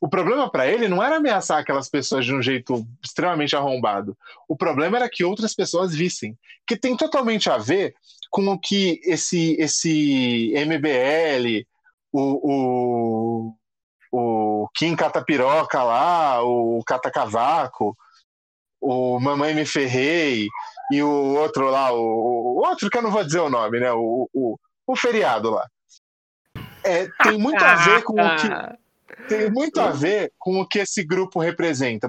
O 0.00 0.08
problema 0.08 0.50
para 0.50 0.66
ele 0.66 0.88
não 0.88 1.02
era 1.02 1.16
ameaçar 1.16 1.58
aquelas 1.58 1.88
pessoas 1.88 2.24
de 2.24 2.34
um 2.34 2.40
jeito 2.40 2.86
extremamente 3.04 3.56
arrombado. 3.56 4.16
O 4.48 4.56
problema 4.56 4.96
era 4.96 5.08
que 5.10 5.24
outras 5.24 5.54
pessoas 5.54 5.94
vissem, 5.94 6.38
que 6.66 6.76
tem 6.76 6.96
totalmente 6.96 7.50
a 7.50 7.58
ver 7.58 7.94
com 8.30 8.46
o 8.48 8.58
que 8.58 9.00
esse 9.04 9.56
esse 9.58 10.52
MBL, 10.54 11.66
o, 12.12 12.20
o, 13.50 13.54
o 14.12 14.68
Kim 14.74 14.96
Catapiroca 14.96 15.82
lá, 15.82 16.42
o 16.42 16.82
Catacavaco, 16.84 17.96
o 18.80 19.20
Mamãe 19.20 19.54
Me 19.54 19.64
Ferrei 19.64 20.48
e 20.90 21.02
o 21.02 21.34
outro 21.36 21.70
lá, 21.70 21.92
o, 21.92 21.98
o 21.98 22.66
outro 22.66 22.90
que 22.90 22.98
eu 22.98 23.02
não 23.02 23.10
vou 23.10 23.24
dizer 23.24 23.40
o 23.40 23.50
nome, 23.50 23.78
né? 23.78 23.92
O, 23.92 24.28
o, 24.32 24.58
o 24.86 24.96
feriado 24.96 25.50
lá. 25.50 25.68
É, 26.82 27.08
tem 27.22 27.38
muito 27.38 27.62
a 27.62 27.74
ver 27.76 28.02
com 28.02 28.14
o 28.14 28.36
que 28.36 28.48
tem 29.28 29.50
muito 29.50 29.80
a 29.80 29.90
ver 29.90 30.32
com 30.38 30.60
o 30.60 30.66
que 30.66 30.80
esse 30.80 31.04
grupo 31.04 31.38
representa. 31.38 32.08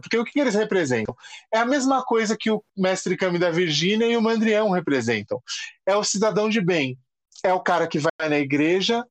Porque 0.00 0.18
o 0.18 0.24
que 0.24 0.40
eles 0.40 0.54
representam? 0.54 1.16
É 1.52 1.58
a 1.58 1.64
mesma 1.64 2.04
coisa 2.04 2.36
que 2.38 2.50
o 2.50 2.62
mestre 2.76 3.16
Kami 3.16 3.38
da 3.38 3.50
Virgínia 3.50 4.06
e 4.06 4.16
o 4.16 4.22
Mandrião 4.22 4.70
representam. 4.70 5.40
É 5.86 5.96
o 5.96 6.04
cidadão 6.04 6.48
de 6.48 6.60
bem. 6.60 6.98
É 7.44 7.52
o 7.52 7.60
cara 7.60 7.86
que 7.86 8.00
vai 8.00 8.28
na 8.28 8.38
igreja, 8.38 9.04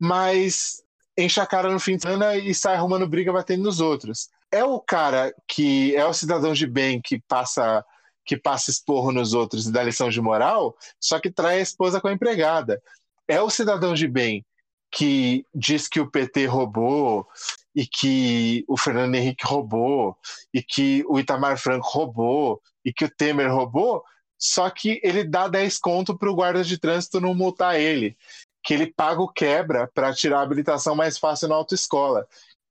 mas 0.00 0.83
enche 1.16 1.40
a 1.40 1.46
cara 1.46 1.70
no 1.70 1.80
fim 1.80 1.96
de 1.96 2.02
semana 2.02 2.36
e 2.36 2.54
sai 2.54 2.74
arrumando 2.74 3.08
briga 3.08 3.32
batendo 3.32 3.62
nos 3.62 3.80
outros. 3.80 4.28
É 4.50 4.64
o 4.64 4.80
cara 4.80 5.34
que 5.46 5.94
é 5.96 6.04
o 6.04 6.12
cidadão 6.12 6.52
de 6.52 6.66
bem 6.66 7.00
que 7.00 7.20
passa 7.20 7.84
que 8.26 8.38
passa 8.38 8.70
esporro 8.70 9.12
nos 9.12 9.34
outros 9.34 9.66
e 9.66 9.72
dá 9.72 9.82
lição 9.82 10.08
de 10.08 10.18
moral, 10.18 10.74
só 10.98 11.20
que 11.20 11.30
trai 11.30 11.58
a 11.58 11.62
esposa 11.62 12.00
com 12.00 12.08
a 12.08 12.12
empregada. 12.12 12.82
É 13.28 13.40
o 13.40 13.50
cidadão 13.50 13.92
de 13.92 14.08
bem 14.08 14.44
que 14.90 15.44
diz 15.54 15.88
que 15.88 16.00
o 16.00 16.10
PT 16.10 16.46
roubou 16.46 17.26
e 17.74 17.86
que 17.86 18.64
o 18.68 18.78
Fernando 18.78 19.14
Henrique 19.14 19.46
roubou 19.46 20.16
e 20.54 20.62
que 20.62 21.04
o 21.06 21.18
Itamar 21.18 21.58
Franco 21.58 21.86
roubou 21.86 22.62
e 22.84 22.92
que 22.92 23.04
o 23.04 23.10
Temer 23.10 23.52
roubou, 23.52 24.02
só 24.38 24.70
que 24.70 25.00
ele 25.02 25.24
dá 25.24 25.48
10 25.48 25.78
conto 25.78 26.16
para 26.16 26.30
o 26.30 26.34
guarda 26.34 26.62
de 26.62 26.78
trânsito 26.78 27.20
não 27.20 27.34
multar 27.34 27.80
ele, 27.80 28.16
que 28.64 28.72
ele 28.72 28.92
paga 28.92 29.20
o 29.20 29.28
quebra 29.28 29.88
para 29.94 30.14
tirar 30.14 30.38
a 30.38 30.42
habilitação 30.42 30.96
mais 30.96 31.18
fácil 31.18 31.48
na 31.48 31.54
autoescola. 31.54 32.26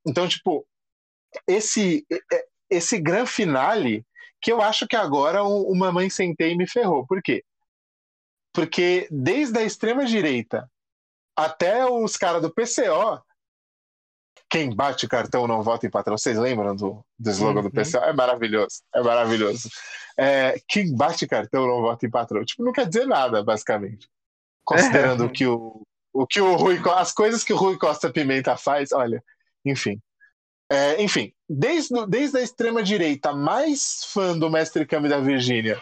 Então, 0.05 0.27
tipo, 0.27 0.65
esse 1.47 2.05
esse 2.69 2.99
gran 2.99 3.25
finale 3.27 4.03
que 4.41 4.51
eu 4.51 4.61
acho 4.61 4.87
que 4.87 4.95
agora 4.95 5.43
o, 5.43 5.71
o 5.71 5.75
Mamãe 5.75 6.09
Sentei 6.09 6.57
me 6.57 6.67
ferrou. 6.67 7.05
Por 7.05 7.21
quê? 7.21 7.43
Porque 8.51 9.07
desde 9.11 9.57
a 9.59 9.63
extrema 9.63 10.05
direita 10.05 10.69
até 11.35 11.85
os 11.85 12.17
caras 12.17 12.41
do 12.41 12.53
PCO, 12.53 13.21
quem 14.49 14.75
bate 14.75 15.07
cartão 15.07 15.47
não 15.47 15.63
vota 15.63 15.87
em 15.87 15.89
patrão. 15.89 16.17
Vocês 16.17 16.37
lembram 16.37 16.75
do, 16.75 17.03
do 17.17 17.29
slogan 17.31 17.61
do 17.61 17.67
Uhum. 17.67 17.71
PCO? 17.71 17.97
É 18.03 18.13
maravilhoso, 18.13 18.81
é 18.93 19.01
maravilhoso. 19.01 19.69
É, 20.17 20.59
quem 20.67 20.95
bate 20.95 21.25
cartão 21.25 21.65
não 21.65 21.81
vota 21.81 22.05
em 22.05 22.09
patrão. 22.09 22.43
Tipo, 22.43 22.63
não 22.63 22.71
quer 22.71 22.87
dizer 22.87 23.07
nada, 23.07 23.43
basicamente. 23.43 24.07
Considerando 24.65 25.23
É. 25.23 25.27
o 25.27 25.29
que 25.29 25.45
o, 25.45 25.81
o 26.13 26.27
que 26.27 26.39
o 26.41 26.55
Rui, 26.55 26.79
as 26.95 27.11
coisas 27.11 27.43
que 27.43 27.53
o 27.53 27.57
Rui 27.57 27.77
Costa 27.77 28.09
Pimenta 28.09 28.55
faz, 28.55 28.91
olha, 28.91 29.23
enfim. 29.65 29.99
É, 30.69 31.01
enfim, 31.01 31.31
desde, 31.47 31.93
desde 32.07 32.37
a 32.37 32.41
extrema 32.41 32.81
direita 32.81 33.33
mais 33.33 34.05
fã 34.05 34.37
do 34.37 34.49
mestre 34.49 34.85
Kami 34.85 35.07
da 35.07 35.19
Virgínia, 35.19 35.79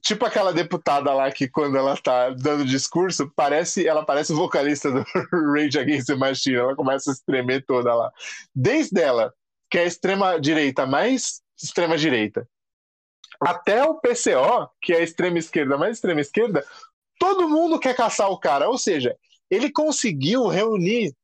tipo 0.00 0.24
aquela 0.24 0.52
deputada 0.52 1.12
lá 1.12 1.30
que 1.30 1.48
quando 1.48 1.76
ela 1.76 1.96
tá 1.96 2.30
dando 2.30 2.64
discurso, 2.64 3.30
parece, 3.34 3.86
ela 3.86 4.04
parece 4.04 4.32
o 4.32 4.36
vocalista 4.36 4.90
do 4.90 5.04
Rage 5.52 5.78
Against 5.78 6.06
the 6.06 6.14
Machine, 6.14 6.56
ela 6.56 6.76
começa 6.76 7.10
a 7.10 7.14
se 7.14 7.24
tremer 7.24 7.64
toda 7.66 7.94
lá. 7.94 8.10
Desde 8.54 9.00
ela, 9.00 9.32
que 9.70 9.78
é 9.78 9.82
a 9.82 9.86
extrema 9.86 10.40
direita 10.40 10.86
mais 10.86 11.42
extrema 11.62 11.96
direita, 11.98 12.48
até 13.40 13.84
o 13.84 13.94
PCO, 13.96 14.70
que 14.80 14.92
é 14.92 14.98
a 14.98 15.02
extrema 15.02 15.38
esquerda 15.38 15.76
mais 15.76 15.96
extrema 15.96 16.20
esquerda, 16.20 16.64
todo 17.22 17.48
mundo 17.48 17.78
quer 17.78 17.94
caçar 17.94 18.28
o 18.30 18.36
cara, 18.38 18.68
ou 18.68 18.76
seja, 18.76 19.16
ele 19.48 19.70
conseguiu 19.70 20.48
reunir 20.48 21.14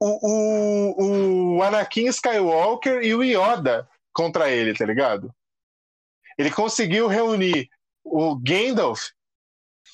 o, 0.00 0.28
o, 0.28 1.56
o 1.56 1.62
Anakin 1.64 2.06
Skywalker 2.06 3.02
e 3.02 3.12
o 3.12 3.24
Yoda 3.24 3.88
contra 4.12 4.48
ele, 4.48 4.72
tá 4.72 4.84
ligado? 4.84 5.34
Ele 6.38 6.48
conseguiu 6.48 7.08
reunir 7.08 7.68
o 8.04 8.36
Gandalf 8.36 9.08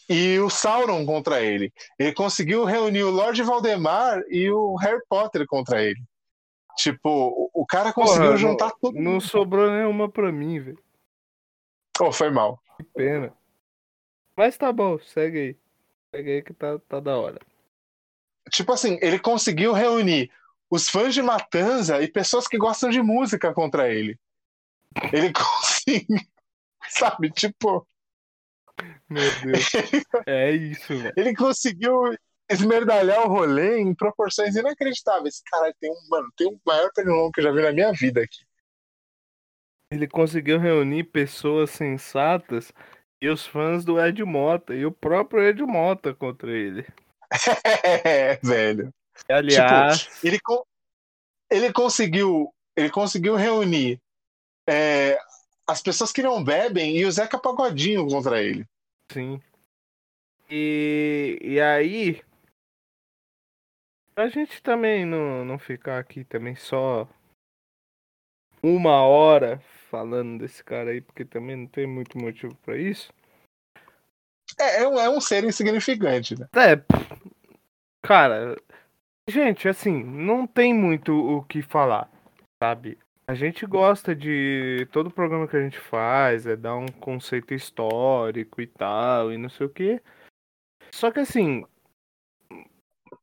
e 0.07 0.39
o 0.39 0.51
Sauron 0.51 1.07
contra 1.07 1.41
ele. 1.41 1.73
Ele 1.99 2.13
conseguiu 2.13 2.65
reunir 2.65 3.05
o 3.05 3.11
Lord 3.11 3.43
Valdemar 3.43 4.23
e 4.29 4.51
o 4.51 4.75
Harry 4.77 5.01
Potter 5.09 5.47
contra 5.47 5.83
ele. 5.83 6.03
Tipo, 6.77 7.51
o, 7.55 7.65
cara 7.65 7.91
conseguiu 7.91 8.27
Porra, 8.27 8.37
juntar 8.37 8.67
não, 8.67 8.79
tudo. 8.81 9.01
Não 9.01 9.19
sobrou 9.19 9.71
nenhuma 9.71 10.11
pra 10.11 10.31
mim, 10.31 10.61
velho. 10.61 10.83
Oh, 12.01 12.13
foi 12.13 12.31
mal. 12.31 12.61
Que 12.77 12.85
pena. 12.85 13.35
Mas 14.37 14.57
tá 14.57 14.73
bom, 14.73 14.99
segue 14.99 15.39
aí. 15.39 15.57
Segue 16.15 16.31
aí 16.31 16.43
que 16.43 16.55
tá, 16.55 16.79
tá 16.89 17.01
da 17.01 17.17
hora. 17.17 17.41
Tipo 18.51 18.73
assim, 18.73 18.99
ele 19.01 19.19
conseguiu 19.19 19.73
reunir 19.73 20.31
os 20.71 20.89
fãs 20.89 21.15
de 21.15 21.23
Matanza 21.23 22.03
e 22.03 22.09
pessoas 22.09 22.49
que 22.49 22.59
gostam 22.59 22.91
de 22.91 23.01
música 23.03 23.53
contra 23.53 23.93
ele. 23.93 24.19
Ele 25.13 25.33
conseguiu, 25.33 26.19
sabe, 26.89 27.31
tipo, 27.31 27.87
Meu 29.09 29.31
Deus. 29.43 29.71
É 30.27 30.51
isso, 30.51 30.97
velho. 30.97 31.13
ele 31.17 31.35
conseguiu 31.35 32.17
esmerdalhar 32.49 33.27
o 33.27 33.29
rolê 33.29 33.79
em 33.79 33.95
proporções 33.95 34.57
inacreditáveis. 34.57 35.43
Caralho, 35.47 35.75
tem 35.81 35.91
um, 35.91 36.09
mano, 36.09 36.29
tem 36.37 36.47
o 36.49 36.61
maior 36.67 36.91
pernilongo 36.95 37.33
que 37.33 37.41
eu 37.41 37.45
já 37.45 37.53
vi 37.53 37.63
na 37.63 37.73
minha 37.73 37.93
vida 37.93 38.23
aqui. 38.23 38.45
Ele 39.91 40.09
conseguiu 40.09 40.59
reunir 40.59 41.05
pessoas 41.05 41.71
sensatas 41.71 42.73
e 43.23 43.29
os 43.29 43.47
fãs 43.47 43.85
do 43.85 44.05
Ed 44.05 44.21
Mota 44.25 44.75
e 44.75 44.85
o 44.85 44.91
próprio 44.91 45.45
Ed 45.45 45.63
Mota 45.63 46.13
contra 46.13 46.51
ele. 46.51 46.85
É, 47.65 48.37
velho. 48.43 48.93
E, 49.29 49.33
aliás, 49.33 50.11
Ele, 50.25 50.41
co- 50.41 50.67
ele 51.49 51.73
conseguiu, 51.73 52.53
ele 52.77 52.91
conseguiu 52.91 53.37
reunir 53.37 54.01
é, 54.69 55.17
as 55.69 55.81
pessoas 55.81 56.11
que 56.11 56.21
não 56.21 56.43
bebem 56.43 56.97
e 56.97 57.05
o 57.07 57.13
Zeca 57.13 57.39
Pagodinho 57.39 58.09
contra 58.09 58.43
ele. 58.43 58.67
sim. 59.13 59.41
E, 60.51 61.39
e 61.41 61.61
aí, 61.61 62.23
a 64.17 64.29
gente 64.29 64.61
também 64.61 65.07
não, 65.07 65.45
não 65.45 65.59
ficar 65.61 65.99
aqui 66.01 66.25
também 66.25 66.57
só 66.57 67.09
uma 68.61 69.01
hora 69.07 69.63
falando 69.93 70.39
desse 70.39 70.65
cara 70.65 70.91
aí, 70.91 71.03
porque 71.03 71.23
também 71.23 71.55
não 71.55 71.67
tem 71.67 71.87
muito 71.87 72.17
motivo 72.17 72.55
pra 72.65 72.79
isso. 72.79 73.13
É, 74.59 74.83
é 74.83 74.89
um, 74.89 74.99
é 74.99 75.11
um 75.11 75.21
ser 75.21 75.45
insignificante, 75.45 76.35
né? 76.39 76.49
É, 76.57 76.83
cara, 78.03 78.57
gente, 79.29 79.69
assim, 79.69 80.03
não 80.03 80.47
tem 80.47 80.73
muito 80.73 81.13
o 81.13 81.45
que 81.45 81.61
falar, 81.61 82.11
sabe? 82.63 82.99
A 83.27 83.35
gente 83.35 83.67
gosta 83.67 84.17
de 84.17 84.89
todo 84.91 85.11
programa 85.11 85.47
que 85.47 85.57
a 85.57 85.63
gente 85.63 85.79
faz, 85.79 86.47
é 86.47 86.57
dar 86.57 86.75
um 86.77 86.89
conceito 86.89 87.53
histórico 87.53 88.63
e 88.63 88.67
tal, 88.67 89.31
e 89.31 89.37
não 89.37 89.51
sei 89.51 89.67
o 89.67 89.71
quê. 89.71 90.01
Só 90.91 91.11
que 91.11 91.21
assim, 91.21 91.65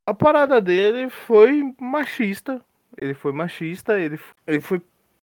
a 0.05 0.13
parada 0.13 0.61
dele 0.61 1.09
foi 1.09 1.73
machista. 1.79 2.63
Ele 2.97 3.13
foi 3.13 3.31
machista, 3.31 3.99
ele, 3.99 4.19
ele 4.45 4.61
foi 4.61 4.81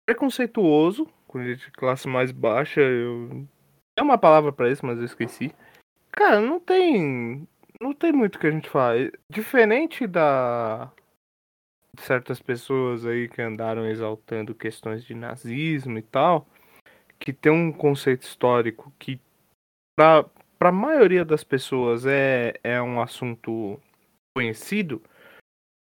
preconceituoso 0.07 1.09
com 1.33 1.42
gente 1.42 1.64
de 1.64 1.73
classe 1.73 2.07
mais 2.07 2.31
baixa. 2.31 2.81
Eu... 2.81 3.49
É 3.99 4.03
uma 4.03 4.18
palavra 4.18 4.53
pra 4.53 4.71
isso, 4.71 4.85
mas 4.85 4.99
eu 4.99 5.05
esqueci. 5.05 5.53
Cara, 6.12 6.40
não 6.40 6.61
tem. 6.61 7.49
Não 7.81 7.95
tem 7.95 8.12
muito 8.12 8.38
que 8.38 8.47
a 8.47 8.51
gente 8.51 8.68
faz. 8.68 9.11
Diferente 9.31 10.07
da. 10.07 10.92
de 11.97 12.03
certas 12.03 12.40
pessoas 12.40 13.07
aí 13.07 13.29
que 13.29 13.40
andaram 13.40 13.87
exaltando 13.87 14.55
questões 14.55 15.05
de 15.05 15.14
nazismo 15.14 15.99
e 15.99 16.03
tal, 16.03 16.47
que 17.18 17.33
tem 17.33 17.51
um 17.51 17.73
conceito 17.73 18.23
histórico 18.23 18.92
que, 18.99 19.21
pra, 19.97 20.25
pra 20.59 20.71
maioria 20.71 21.25
das 21.25 21.42
pessoas, 21.42 22.07
é, 22.07 22.55
é 22.62 22.81
um 22.81 23.01
assunto 23.01 23.81
conhecido, 24.37 25.03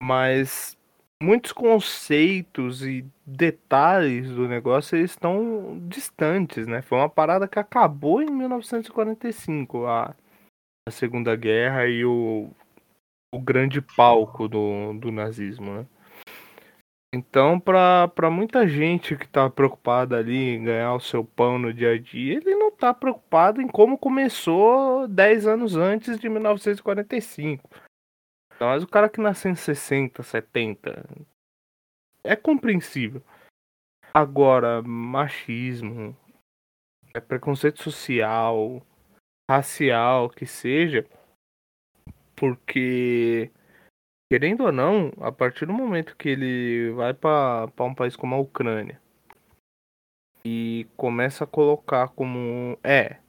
mas 0.02 0.77
muitos 1.22 1.52
conceitos 1.52 2.86
e 2.86 3.06
detalhes 3.26 4.30
do 4.30 4.48
negócio 4.48 4.96
eles 4.96 5.12
estão 5.12 5.80
distantes, 5.88 6.68
né? 6.68 6.82
Foi 6.82 6.98
uma 6.98 7.10
parada 7.10 7.48
que 7.48 7.60
acabou 7.60 8.22
em 8.22 8.30
1945, 8.30 9.86
a, 9.86 10.16
a 10.88 10.92
Segunda 10.92 11.36
Guerra 11.36 11.88
e 11.88 12.06
o, 12.06 12.50
o 13.34 13.40
grande 13.40 13.82
palco 13.82 14.48
do, 14.48 14.94
do 14.94 15.12
nazismo, 15.12 15.74
né? 15.74 15.86
Então, 17.16 17.58
para 17.58 18.30
muita 18.30 18.68
gente 18.68 19.16
que 19.16 19.24
está 19.24 19.50
preocupada 19.50 20.18
ali 20.18 20.56
em 20.56 20.64
ganhar 20.66 20.94
o 20.94 21.00
seu 21.00 21.24
pão 21.24 21.58
no 21.58 21.74
dia 21.74 21.94
a 21.94 21.98
dia, 21.98 22.36
ele 22.36 22.54
não 22.54 22.68
está 22.68 22.94
preocupado 22.94 23.62
em 23.62 23.68
como 23.68 23.98
começou 23.98 25.08
10 25.08 25.48
anos 25.48 25.76
antes 25.78 26.20
de 26.20 26.28
1945. 26.28 27.87
Mas 28.60 28.84
o 28.84 28.88
cara 28.88 29.10
que 29.10 29.22
nasceu 29.22 29.52
em 29.52 29.56
60, 29.56 30.24
70 30.24 31.06
é 32.24 32.36
compreensível. 32.36 33.22
Agora, 34.14 34.82
machismo, 34.82 36.16
é 37.14 37.20
preconceito 37.20 37.82
social, 37.84 38.82
racial, 39.50 40.30
que 40.30 40.46
seja, 40.46 41.06
porque 42.36 43.52
querendo 44.32 44.66
ou 44.66 44.72
não, 44.72 45.12
a 45.22 45.32
partir 45.32 45.66
do 45.66 45.74
momento 45.74 46.18
que 46.18 46.30
ele 46.30 46.92
vai 46.92 47.14
para 47.14 47.72
um 47.80 47.96
país 47.96 48.16
como 48.16 48.36
a 48.36 48.40
Ucrânia 48.40 49.02
e 50.44 50.88
começa 50.96 51.44
a 51.44 51.48
colocar 51.48 52.10
como 52.10 52.78
é 52.84 53.20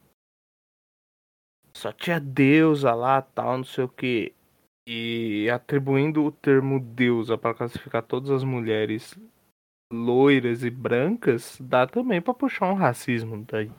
só 1.73 1.93
tinha 1.93 2.19
deusa 2.19 2.93
lá, 2.93 3.21
tal, 3.21 3.57
não 3.57 3.63
sei 3.63 3.83
o 3.85 3.89
que, 3.89 4.35
e 4.91 5.47
atribuindo 5.51 6.25
o 6.25 6.31
termo 6.31 6.79
deusa 6.79 7.37
para 7.37 7.53
classificar 7.53 8.01
todas 8.01 8.31
as 8.31 8.43
mulheres 8.43 9.15
loiras 9.93 10.63
e 10.63 10.69
brancas, 10.71 11.57
dá 11.59 11.85
também 11.85 12.19
para 12.19 12.33
puxar 12.33 12.71
um 12.71 12.73
racismo 12.73 13.45
daí. 13.47 13.71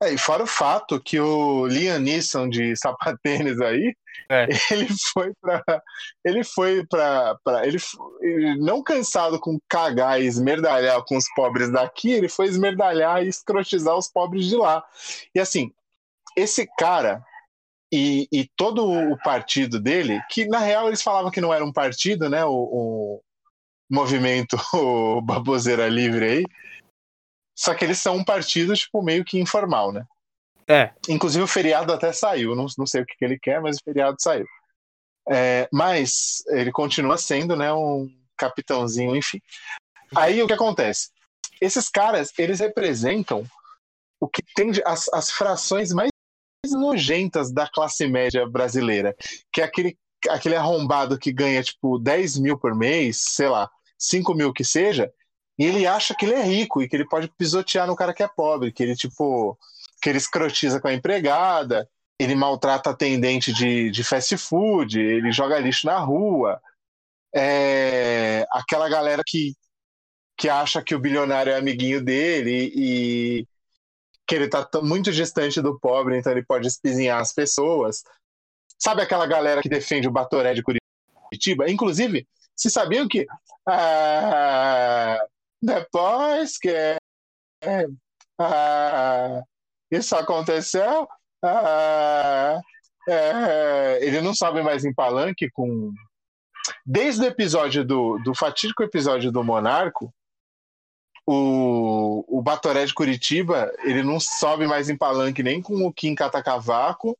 É, 0.00 0.12
e 0.12 0.18
fora 0.18 0.44
o 0.44 0.46
fato 0.46 1.00
que 1.00 1.18
o 1.18 1.66
Liam 1.66 1.98
Neeson 1.98 2.48
de 2.48 2.76
sapatênis 2.76 3.60
aí, 3.60 3.92
é. 4.28 4.46
ele 4.70 4.86
foi 5.12 5.32
para 5.40 5.82
ele 6.24 6.44
foi 6.44 6.86
para 6.86 7.66
ele, 7.66 7.78
ele, 8.20 8.56
não 8.58 8.84
cansado 8.84 9.40
com 9.40 9.58
cagar 9.68 10.22
e 10.22 10.26
esmerdalhar 10.26 11.02
com 11.04 11.16
os 11.16 11.26
pobres 11.34 11.72
daqui, 11.72 12.12
ele 12.12 12.28
foi 12.28 12.46
esmerdalhar 12.46 13.24
e 13.24 13.28
escrotizar 13.28 13.96
os 13.96 14.08
pobres 14.08 14.46
de 14.46 14.54
lá. 14.54 14.84
E 15.34 15.40
assim, 15.40 15.72
esse 16.36 16.68
cara 16.78 17.24
e, 17.92 18.26
e 18.32 18.48
todo 18.56 18.90
o 18.90 19.18
partido 19.18 19.78
dele, 19.78 20.20
que 20.30 20.46
na 20.46 20.58
real 20.58 20.88
eles 20.88 21.02
falavam 21.02 21.30
que 21.30 21.40
não 21.40 21.52
era 21.52 21.64
um 21.64 21.72
partido, 21.72 22.30
né? 22.30 22.44
O, 22.44 22.52
o 22.52 23.22
movimento 23.90 24.56
o 24.72 25.20
Baboseira 25.20 25.88
Livre 25.88 26.24
aí, 26.24 26.44
só 27.54 27.74
que 27.74 27.84
eles 27.84 27.98
são 27.98 28.16
um 28.16 28.24
partido, 28.24 28.74
tipo, 28.74 29.02
meio 29.02 29.24
que 29.24 29.38
informal, 29.38 29.92
né? 29.92 30.06
É. 30.66 30.90
Inclusive 31.08 31.44
o 31.44 31.48
feriado 31.48 31.92
até 31.92 32.12
saiu. 32.12 32.54
Não, 32.54 32.66
não 32.78 32.86
sei 32.86 33.02
o 33.02 33.06
que, 33.06 33.14
que 33.16 33.24
ele 33.24 33.38
quer, 33.38 33.60
mas 33.60 33.76
o 33.76 33.84
feriado 33.84 34.16
saiu. 34.20 34.46
É, 35.28 35.68
mas 35.72 36.42
ele 36.48 36.72
continua 36.72 37.18
sendo, 37.18 37.54
né, 37.54 37.72
um 37.72 38.10
capitãozinho, 38.36 39.14
enfim. 39.14 39.40
Aí 40.16 40.42
o 40.42 40.46
que 40.46 40.52
acontece? 40.52 41.10
Esses 41.60 41.88
caras, 41.88 42.32
eles 42.38 42.58
representam 42.60 43.44
o 44.20 44.28
que 44.28 44.42
tem 44.54 44.70
de, 44.70 44.82
as, 44.84 45.08
as 45.12 45.30
frações 45.30 45.92
mais 45.92 46.11
nojentas 46.70 47.52
da 47.52 47.66
classe 47.66 48.06
média 48.06 48.46
brasileira, 48.46 49.16
que 49.52 49.60
é 49.60 49.64
aquele, 49.64 49.98
aquele 50.28 50.54
arrombado 50.54 51.18
que 51.18 51.32
ganha, 51.32 51.62
tipo, 51.62 51.98
10 51.98 52.38
mil 52.38 52.56
por 52.58 52.74
mês, 52.74 53.20
sei 53.20 53.48
lá, 53.48 53.68
5 53.98 54.34
mil 54.34 54.52
que 54.52 54.64
seja, 54.64 55.12
e 55.58 55.64
ele 55.64 55.86
acha 55.86 56.14
que 56.14 56.24
ele 56.24 56.34
é 56.34 56.42
rico 56.42 56.80
e 56.80 56.88
que 56.88 56.94
ele 56.96 57.08
pode 57.08 57.28
pisotear 57.36 57.86
no 57.86 57.96
cara 57.96 58.14
que 58.14 58.22
é 58.22 58.28
pobre, 58.28 58.72
que 58.72 58.82
ele, 58.82 58.94
tipo, 58.94 59.58
que 60.00 60.08
ele 60.08 60.18
escrotiza 60.18 60.80
com 60.80 60.88
a 60.88 60.94
empregada, 60.94 61.88
ele 62.18 62.34
maltrata 62.34 62.90
atendente 62.90 63.52
de, 63.52 63.90
de 63.90 64.04
fast 64.04 64.36
food, 64.36 65.00
ele 65.00 65.32
joga 65.32 65.58
lixo 65.58 65.86
na 65.86 65.98
rua. 65.98 66.60
É, 67.34 68.46
aquela 68.50 68.88
galera 68.88 69.22
que, 69.26 69.54
que 70.36 70.48
acha 70.48 70.82
que 70.82 70.94
o 70.94 71.00
bilionário 71.00 71.52
é 71.52 71.56
amiguinho 71.56 72.02
dele 72.02 72.72
e 72.74 73.46
que 74.32 74.36
ele 74.36 74.48
tá 74.48 74.66
muito 74.82 75.12
distante 75.12 75.60
do 75.60 75.78
pobre, 75.78 76.16
então 76.16 76.32
ele 76.32 76.42
pode 76.42 76.66
espizinhar 76.66 77.20
as 77.20 77.34
pessoas. 77.34 78.02
Sabe 78.78 79.02
aquela 79.02 79.26
galera 79.26 79.60
que 79.60 79.68
defende 79.68 80.08
o 80.08 80.10
Batoré 80.10 80.54
de 80.54 80.62
Curitiba? 80.62 81.70
Inclusive, 81.70 82.26
se 82.56 82.70
sabiam 82.70 83.06
que 83.06 83.26
ah, 83.68 85.18
depois 85.60 86.56
que 86.56 86.74
ah, 88.38 89.42
isso 89.90 90.16
aconteceu, 90.16 91.06
ah, 91.44 92.58
é, 93.06 93.98
ele 94.00 94.22
não 94.22 94.34
sabe 94.34 94.62
mais 94.62 94.82
em 94.86 94.94
palanque 94.94 95.50
com. 95.50 95.92
Desde 96.86 97.20
o 97.20 97.26
episódio 97.26 97.84
do, 97.84 98.18
do 98.24 98.34
fatídico 98.34 98.82
episódio 98.82 99.30
do 99.30 99.44
Monarco, 99.44 100.10
o, 101.26 102.24
o 102.28 102.42
Batoré 102.42 102.84
de 102.84 102.94
Curitiba, 102.94 103.72
ele 103.84 104.02
não 104.02 104.18
sobe 104.18 104.66
mais 104.66 104.88
em 104.88 104.96
palanque 104.96 105.42
nem 105.42 105.62
com 105.62 105.86
o 105.86 105.92
Kim 105.92 106.14
Catacavaco, 106.14 107.16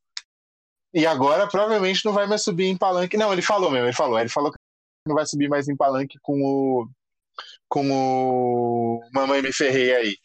e 0.95 1.07
agora 1.07 1.47
provavelmente 1.47 2.05
não 2.05 2.13
vai 2.13 2.27
mais 2.27 2.43
subir 2.43 2.67
em 2.67 2.77
palanque. 2.77 3.17
Não, 3.17 3.33
ele 3.33 3.43
falou 3.43 3.71
mesmo, 3.71 3.87
ele 3.87 3.95
falou, 3.95 4.19
ele 4.19 4.29
falou 4.29 4.51
que 4.51 4.59
não 5.07 5.15
vai 5.15 5.27
subir 5.27 5.49
mais 5.49 5.69
em 5.69 5.77
palanque 5.77 6.19
com 6.21 6.43
o 6.43 6.89
com 7.69 7.91
o 7.91 9.03
Mamãe 9.13 9.41
Me 9.41 9.53
Ferrei 9.53 9.95
aí. 9.95 10.17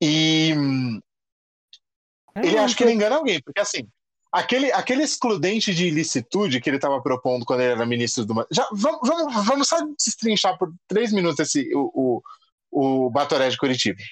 E 0.00 0.54
é, 2.36 2.46
ele 2.46 2.58
acha 2.58 2.76
que 2.76 2.84
ele 2.84 2.92
engana 2.92 3.16
alguém, 3.16 3.40
porque 3.42 3.60
assim, 3.60 3.88
aquele, 4.30 4.70
aquele 4.72 5.02
excludente 5.02 5.74
de 5.74 5.86
ilicitude 5.86 6.60
que 6.60 6.68
ele 6.68 6.76
estava 6.76 7.00
propondo 7.00 7.44
quando 7.44 7.60
ele 7.60 7.72
era 7.72 7.86
ministro 7.86 8.24
do. 8.24 8.46
Já, 8.50 8.68
vamos, 8.72 9.00
vamos, 9.02 9.46
vamos 9.46 9.68
só 9.68 9.78
destrinchar 9.98 10.58
por 10.58 10.72
três 10.86 11.12
minutos 11.12 11.40
esse, 11.40 11.68
o, 11.74 11.90
o, 11.94 12.22
o 12.74 13.08
Batoré 13.08 13.48
de 13.48 13.56
Curitiba. 13.56 14.02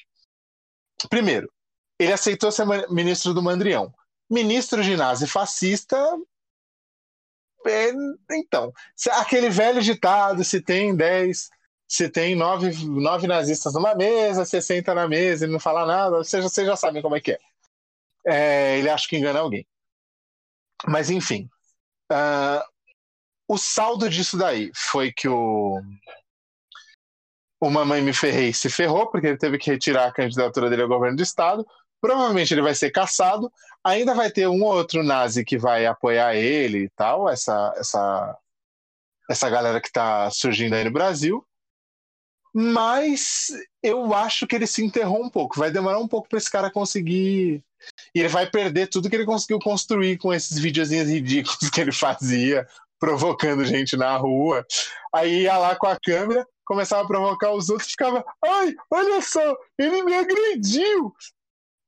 Primeiro, 1.10 1.52
ele 1.98 2.12
aceitou 2.12 2.52
ser 2.52 2.64
ministro 2.88 3.34
do 3.34 3.42
Mandrião. 3.42 3.92
Ministro 4.30 4.82
de 4.82 4.96
nazi 4.96 5.26
fascista. 5.26 5.98
É, 7.66 7.92
então, 8.30 8.72
aquele 9.10 9.50
velho 9.50 9.82
ditado: 9.82 10.44
se 10.44 10.60
tem 10.60 10.94
dez 10.94 11.50
se 11.92 12.08
tem 12.08 12.34
nove, 12.34 12.72
nove 12.86 13.26
nazistas 13.26 13.74
numa 13.74 13.94
mesa, 13.94 14.46
60 14.46 14.94
na 14.94 15.06
mesa, 15.06 15.44
ele 15.44 15.52
não 15.52 15.60
fala 15.60 15.84
nada, 15.84 16.24
vocês 16.24 16.42
já 16.66 16.74
sabem 16.74 17.02
como 17.02 17.16
é 17.16 17.20
que 17.20 17.32
é. 17.32 17.38
é 18.26 18.78
ele 18.78 18.88
acha 18.88 19.06
que 19.06 19.14
engana 19.14 19.40
alguém. 19.40 19.66
Mas, 20.88 21.10
enfim. 21.10 21.50
Uh, 22.10 22.64
o 23.46 23.58
saldo 23.58 24.08
disso 24.08 24.38
daí 24.38 24.70
foi 24.74 25.12
que 25.12 25.28
o, 25.28 25.82
o 27.62 27.70
Mamãe 27.70 28.02
Me 28.02 28.12
Ferrei 28.12 28.52
se 28.52 28.68
ferrou, 28.68 29.06
porque 29.08 29.28
ele 29.28 29.36
teve 29.36 29.56
que 29.56 29.70
retirar 29.70 30.06
a 30.06 30.12
candidatura 30.12 30.68
dele 30.68 30.82
ao 30.82 30.88
governo 30.88 31.16
do 31.16 31.22
estado. 31.22 31.64
Provavelmente 32.00 32.52
ele 32.52 32.60
vai 32.60 32.74
ser 32.74 32.90
caçado. 32.90 33.52
Ainda 33.84 34.16
vai 34.16 34.32
ter 34.32 34.48
um 34.48 34.64
ou 34.64 34.74
outro 34.74 35.04
nazi 35.04 35.44
que 35.44 35.56
vai 35.56 35.86
apoiar 35.86 36.34
ele 36.34 36.84
e 36.84 36.88
tal, 36.90 37.30
essa, 37.30 37.72
essa, 37.76 38.36
essa 39.30 39.48
galera 39.48 39.80
que 39.80 39.86
está 39.86 40.28
surgindo 40.30 40.74
aí 40.74 40.82
no 40.82 40.90
Brasil 40.90 41.46
mas 42.54 43.46
eu 43.82 44.12
acho 44.12 44.46
que 44.46 44.54
ele 44.54 44.66
se 44.66 44.84
enterrou 44.84 45.24
um 45.24 45.30
pouco. 45.30 45.58
Vai 45.58 45.70
demorar 45.70 45.98
um 45.98 46.06
pouco 46.06 46.28
para 46.28 46.36
esse 46.36 46.50
cara 46.50 46.70
conseguir. 46.70 47.64
E 48.14 48.20
ele 48.20 48.28
vai 48.28 48.48
perder 48.48 48.88
tudo 48.88 49.08
que 49.08 49.16
ele 49.16 49.24
conseguiu 49.24 49.58
construir 49.58 50.18
com 50.18 50.34
esses 50.34 50.58
videozinhos 50.58 51.08
ridículos 51.08 51.70
que 51.72 51.80
ele 51.80 51.92
fazia, 51.92 52.68
provocando 52.98 53.64
gente 53.64 53.96
na 53.96 54.14
rua. 54.18 54.66
Aí 55.14 55.44
ia 55.44 55.56
lá 55.56 55.74
com 55.74 55.86
a 55.86 55.98
câmera, 55.98 56.46
começava 56.72 57.02
a 57.02 57.06
provocar 57.06 57.52
os 57.52 57.68
outros, 57.68 57.90
ficava, 57.90 58.24
ai, 58.42 58.74
olha 58.90 59.20
só, 59.20 59.56
ele 59.78 60.02
me 60.02 60.14
agrediu. 60.14 61.14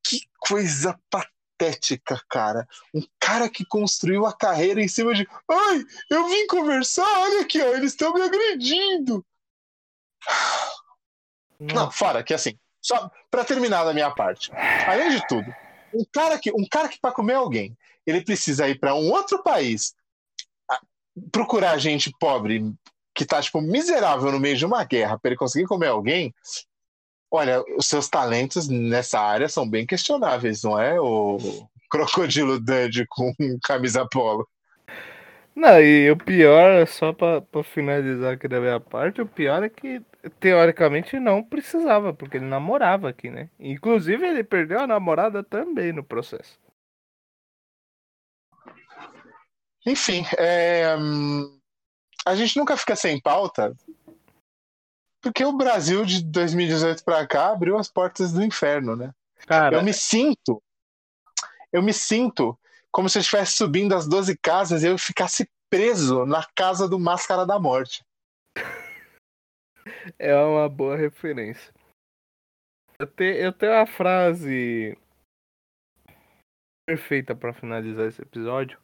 Que 0.06 0.20
coisa 0.38 1.00
patética, 1.08 2.22
cara. 2.28 2.68
Um 2.92 3.02
cara 3.18 3.48
que 3.48 3.64
construiu 3.64 4.26
a 4.26 4.36
carreira 4.36 4.82
em 4.82 4.88
cima 4.88 5.14
de, 5.14 5.26
ai, 5.50 5.84
eu 6.10 6.28
vim 6.28 6.46
conversar, 6.46 7.20
olha 7.20 7.40
aqui, 7.40 7.62
ó, 7.62 7.68
eles 7.68 7.92
estão 7.92 8.12
me 8.12 8.20
agredindo. 8.20 9.24
Não, 11.58 11.90
fora 11.90 12.22
que 12.22 12.34
assim, 12.34 12.58
só 12.82 13.10
para 13.30 13.44
terminar 13.44 13.84
da 13.84 13.94
minha 13.94 14.10
parte. 14.10 14.52
Além 14.86 15.10
de 15.10 15.26
tudo, 15.26 15.46
um 15.94 16.04
cara 16.12 16.38
que 16.38 16.52
um 16.52 16.66
cara 16.70 16.88
que 16.88 17.00
para 17.00 17.14
comer 17.14 17.34
alguém, 17.34 17.74
ele 18.06 18.22
precisa 18.22 18.68
ir 18.68 18.78
para 18.78 18.94
um 18.94 19.10
outro 19.10 19.42
país 19.42 19.94
procurar 21.32 21.78
gente 21.78 22.12
pobre 22.18 22.74
que 23.14 23.24
tá 23.24 23.40
tipo 23.40 23.60
miserável 23.60 24.32
no 24.32 24.40
meio 24.40 24.56
de 24.56 24.66
uma 24.66 24.84
guerra 24.84 25.18
para 25.18 25.30
ele 25.30 25.38
conseguir 25.38 25.66
comer 25.66 25.88
alguém. 25.88 26.34
Olha, 27.30 27.62
os 27.76 27.86
seus 27.86 28.08
talentos 28.08 28.68
nessa 28.68 29.20
área 29.20 29.48
são 29.48 29.68
bem 29.68 29.86
questionáveis, 29.86 30.62
não 30.62 30.78
é? 30.78 31.00
O 31.00 31.38
crocodilo 31.90 32.58
Dudley 32.58 33.06
com 33.08 33.32
camisa 33.62 34.06
polo. 34.06 34.48
Não, 35.54 35.80
e 35.80 36.10
o 36.10 36.16
pior, 36.16 36.84
só 36.86 37.12
pra, 37.12 37.40
pra 37.40 37.62
finalizar 37.62 38.34
aqui 38.34 38.48
da 38.48 38.60
minha 38.60 38.80
parte, 38.80 39.20
o 39.20 39.26
pior 39.26 39.62
é 39.62 39.68
que, 39.68 40.02
teoricamente, 40.40 41.18
não 41.20 41.44
precisava, 41.44 42.12
porque 42.12 42.38
ele 42.38 42.46
namorava 42.46 43.08
aqui, 43.08 43.30
né? 43.30 43.48
Inclusive, 43.60 44.26
ele 44.26 44.42
perdeu 44.42 44.80
a 44.80 44.86
namorada 44.86 45.44
também 45.44 45.92
no 45.92 46.02
processo. 46.02 46.58
Enfim, 49.86 50.24
é, 50.38 50.96
hum, 50.96 51.60
a 52.24 52.34
gente 52.34 52.56
nunca 52.56 52.76
fica 52.76 52.96
sem 52.96 53.20
pauta, 53.20 53.76
porque 55.20 55.44
o 55.44 55.56
Brasil 55.56 56.04
de 56.04 56.22
2018 56.24 57.04
pra 57.04 57.26
cá 57.26 57.50
abriu 57.50 57.76
as 57.76 57.88
portas 57.88 58.32
do 58.32 58.42
inferno, 58.42 58.96
né? 58.96 59.14
Cara, 59.46 59.76
Eu 59.76 59.82
me 59.82 59.92
sinto, 59.92 60.62
eu 61.72 61.82
me 61.82 61.92
sinto 61.92 62.58
como 62.90 63.08
se 63.08 63.18
eu 63.18 63.20
estivesse 63.20 63.56
subindo 63.56 63.94
as 63.94 64.06
12 64.06 64.38
casas 64.38 64.82
e 64.82 64.86
eu 64.86 64.96
ficasse 64.96 65.50
preso 65.68 66.24
na 66.24 66.46
casa 66.54 66.88
do 66.88 66.98
Máscara 66.98 67.44
da 67.44 67.58
Morte. 67.58 68.04
é 70.18 70.34
uma 70.36 70.68
boa 70.68 70.96
referência. 70.96 71.74
Eu, 72.98 73.06
te, 73.06 73.24
eu 73.24 73.52
tenho 73.52 73.72
uma 73.72 73.86
frase 73.86 74.96
perfeita 76.86 77.34
pra 77.34 77.52
finalizar 77.52 78.06
esse 78.06 78.22
episódio 78.22 78.78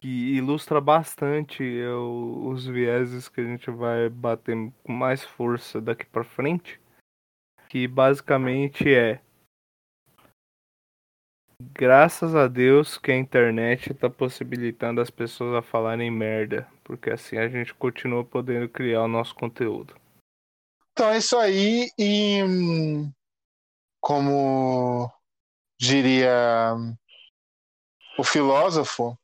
que 0.00 0.36
ilustra 0.36 0.80
bastante 0.80 1.62
eu- 1.62 2.46
os 2.46 2.66
vieses 2.66 3.28
que 3.28 3.40
a 3.40 3.44
gente 3.44 3.70
vai 3.70 4.08
bater 4.08 4.56
com 4.84 4.92
mais 4.92 5.24
força 5.24 5.80
daqui 5.80 6.06
pra 6.06 6.24
frente. 6.24 6.80
Que 7.68 7.86
basicamente 7.86 8.92
é 8.92 9.20
Graças 11.60 12.36
a 12.36 12.46
Deus 12.46 12.96
que 12.96 13.10
a 13.10 13.16
internet 13.16 13.92
tá 13.92 14.08
possibilitando 14.08 15.00
as 15.00 15.10
pessoas 15.10 15.56
a 15.56 15.62
falarem 15.62 16.08
merda, 16.08 16.70
porque 16.84 17.10
assim 17.10 17.36
a 17.36 17.48
gente 17.48 17.74
continua 17.74 18.24
podendo 18.24 18.68
criar 18.68 19.02
o 19.02 19.08
nosso 19.08 19.34
conteúdo. 19.34 19.96
Então 20.92 21.10
é 21.10 21.18
isso 21.18 21.36
aí, 21.36 21.90
e 21.98 22.38
como 24.00 25.10
diria 25.80 26.74
o 28.16 28.22
filósofo, 28.22 29.18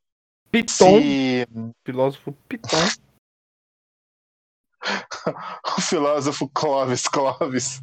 Piton, 0.55 1.01
se 1.01 1.45
filósofo 1.85 2.31
Piton, 2.47 2.77
o 5.77 5.81
filósofo 5.81 6.47
Clóvis 6.47 7.09
Clóvis, 7.09 7.81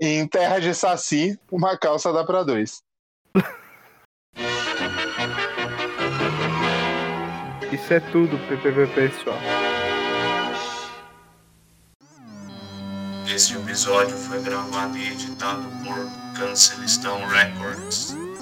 em 0.00 0.26
Terra 0.26 0.58
de 0.58 0.74
Saci, 0.74 1.38
uma 1.48 1.78
calça 1.78 2.12
dá 2.12 2.24
pra 2.24 2.42
dois. 2.42 2.82
isso 7.72 7.94
é 7.94 8.00
tudo, 8.10 8.36
PPP 8.48 8.92
pessoal. 8.96 9.38
Este 13.32 13.54
episódio 13.54 14.16
foi 14.16 14.42
gravado 14.42 14.98
e 14.98 15.12
editado 15.12 15.62
por 15.84 16.36
Cancelistão 16.36 17.24
Records. 17.28 18.33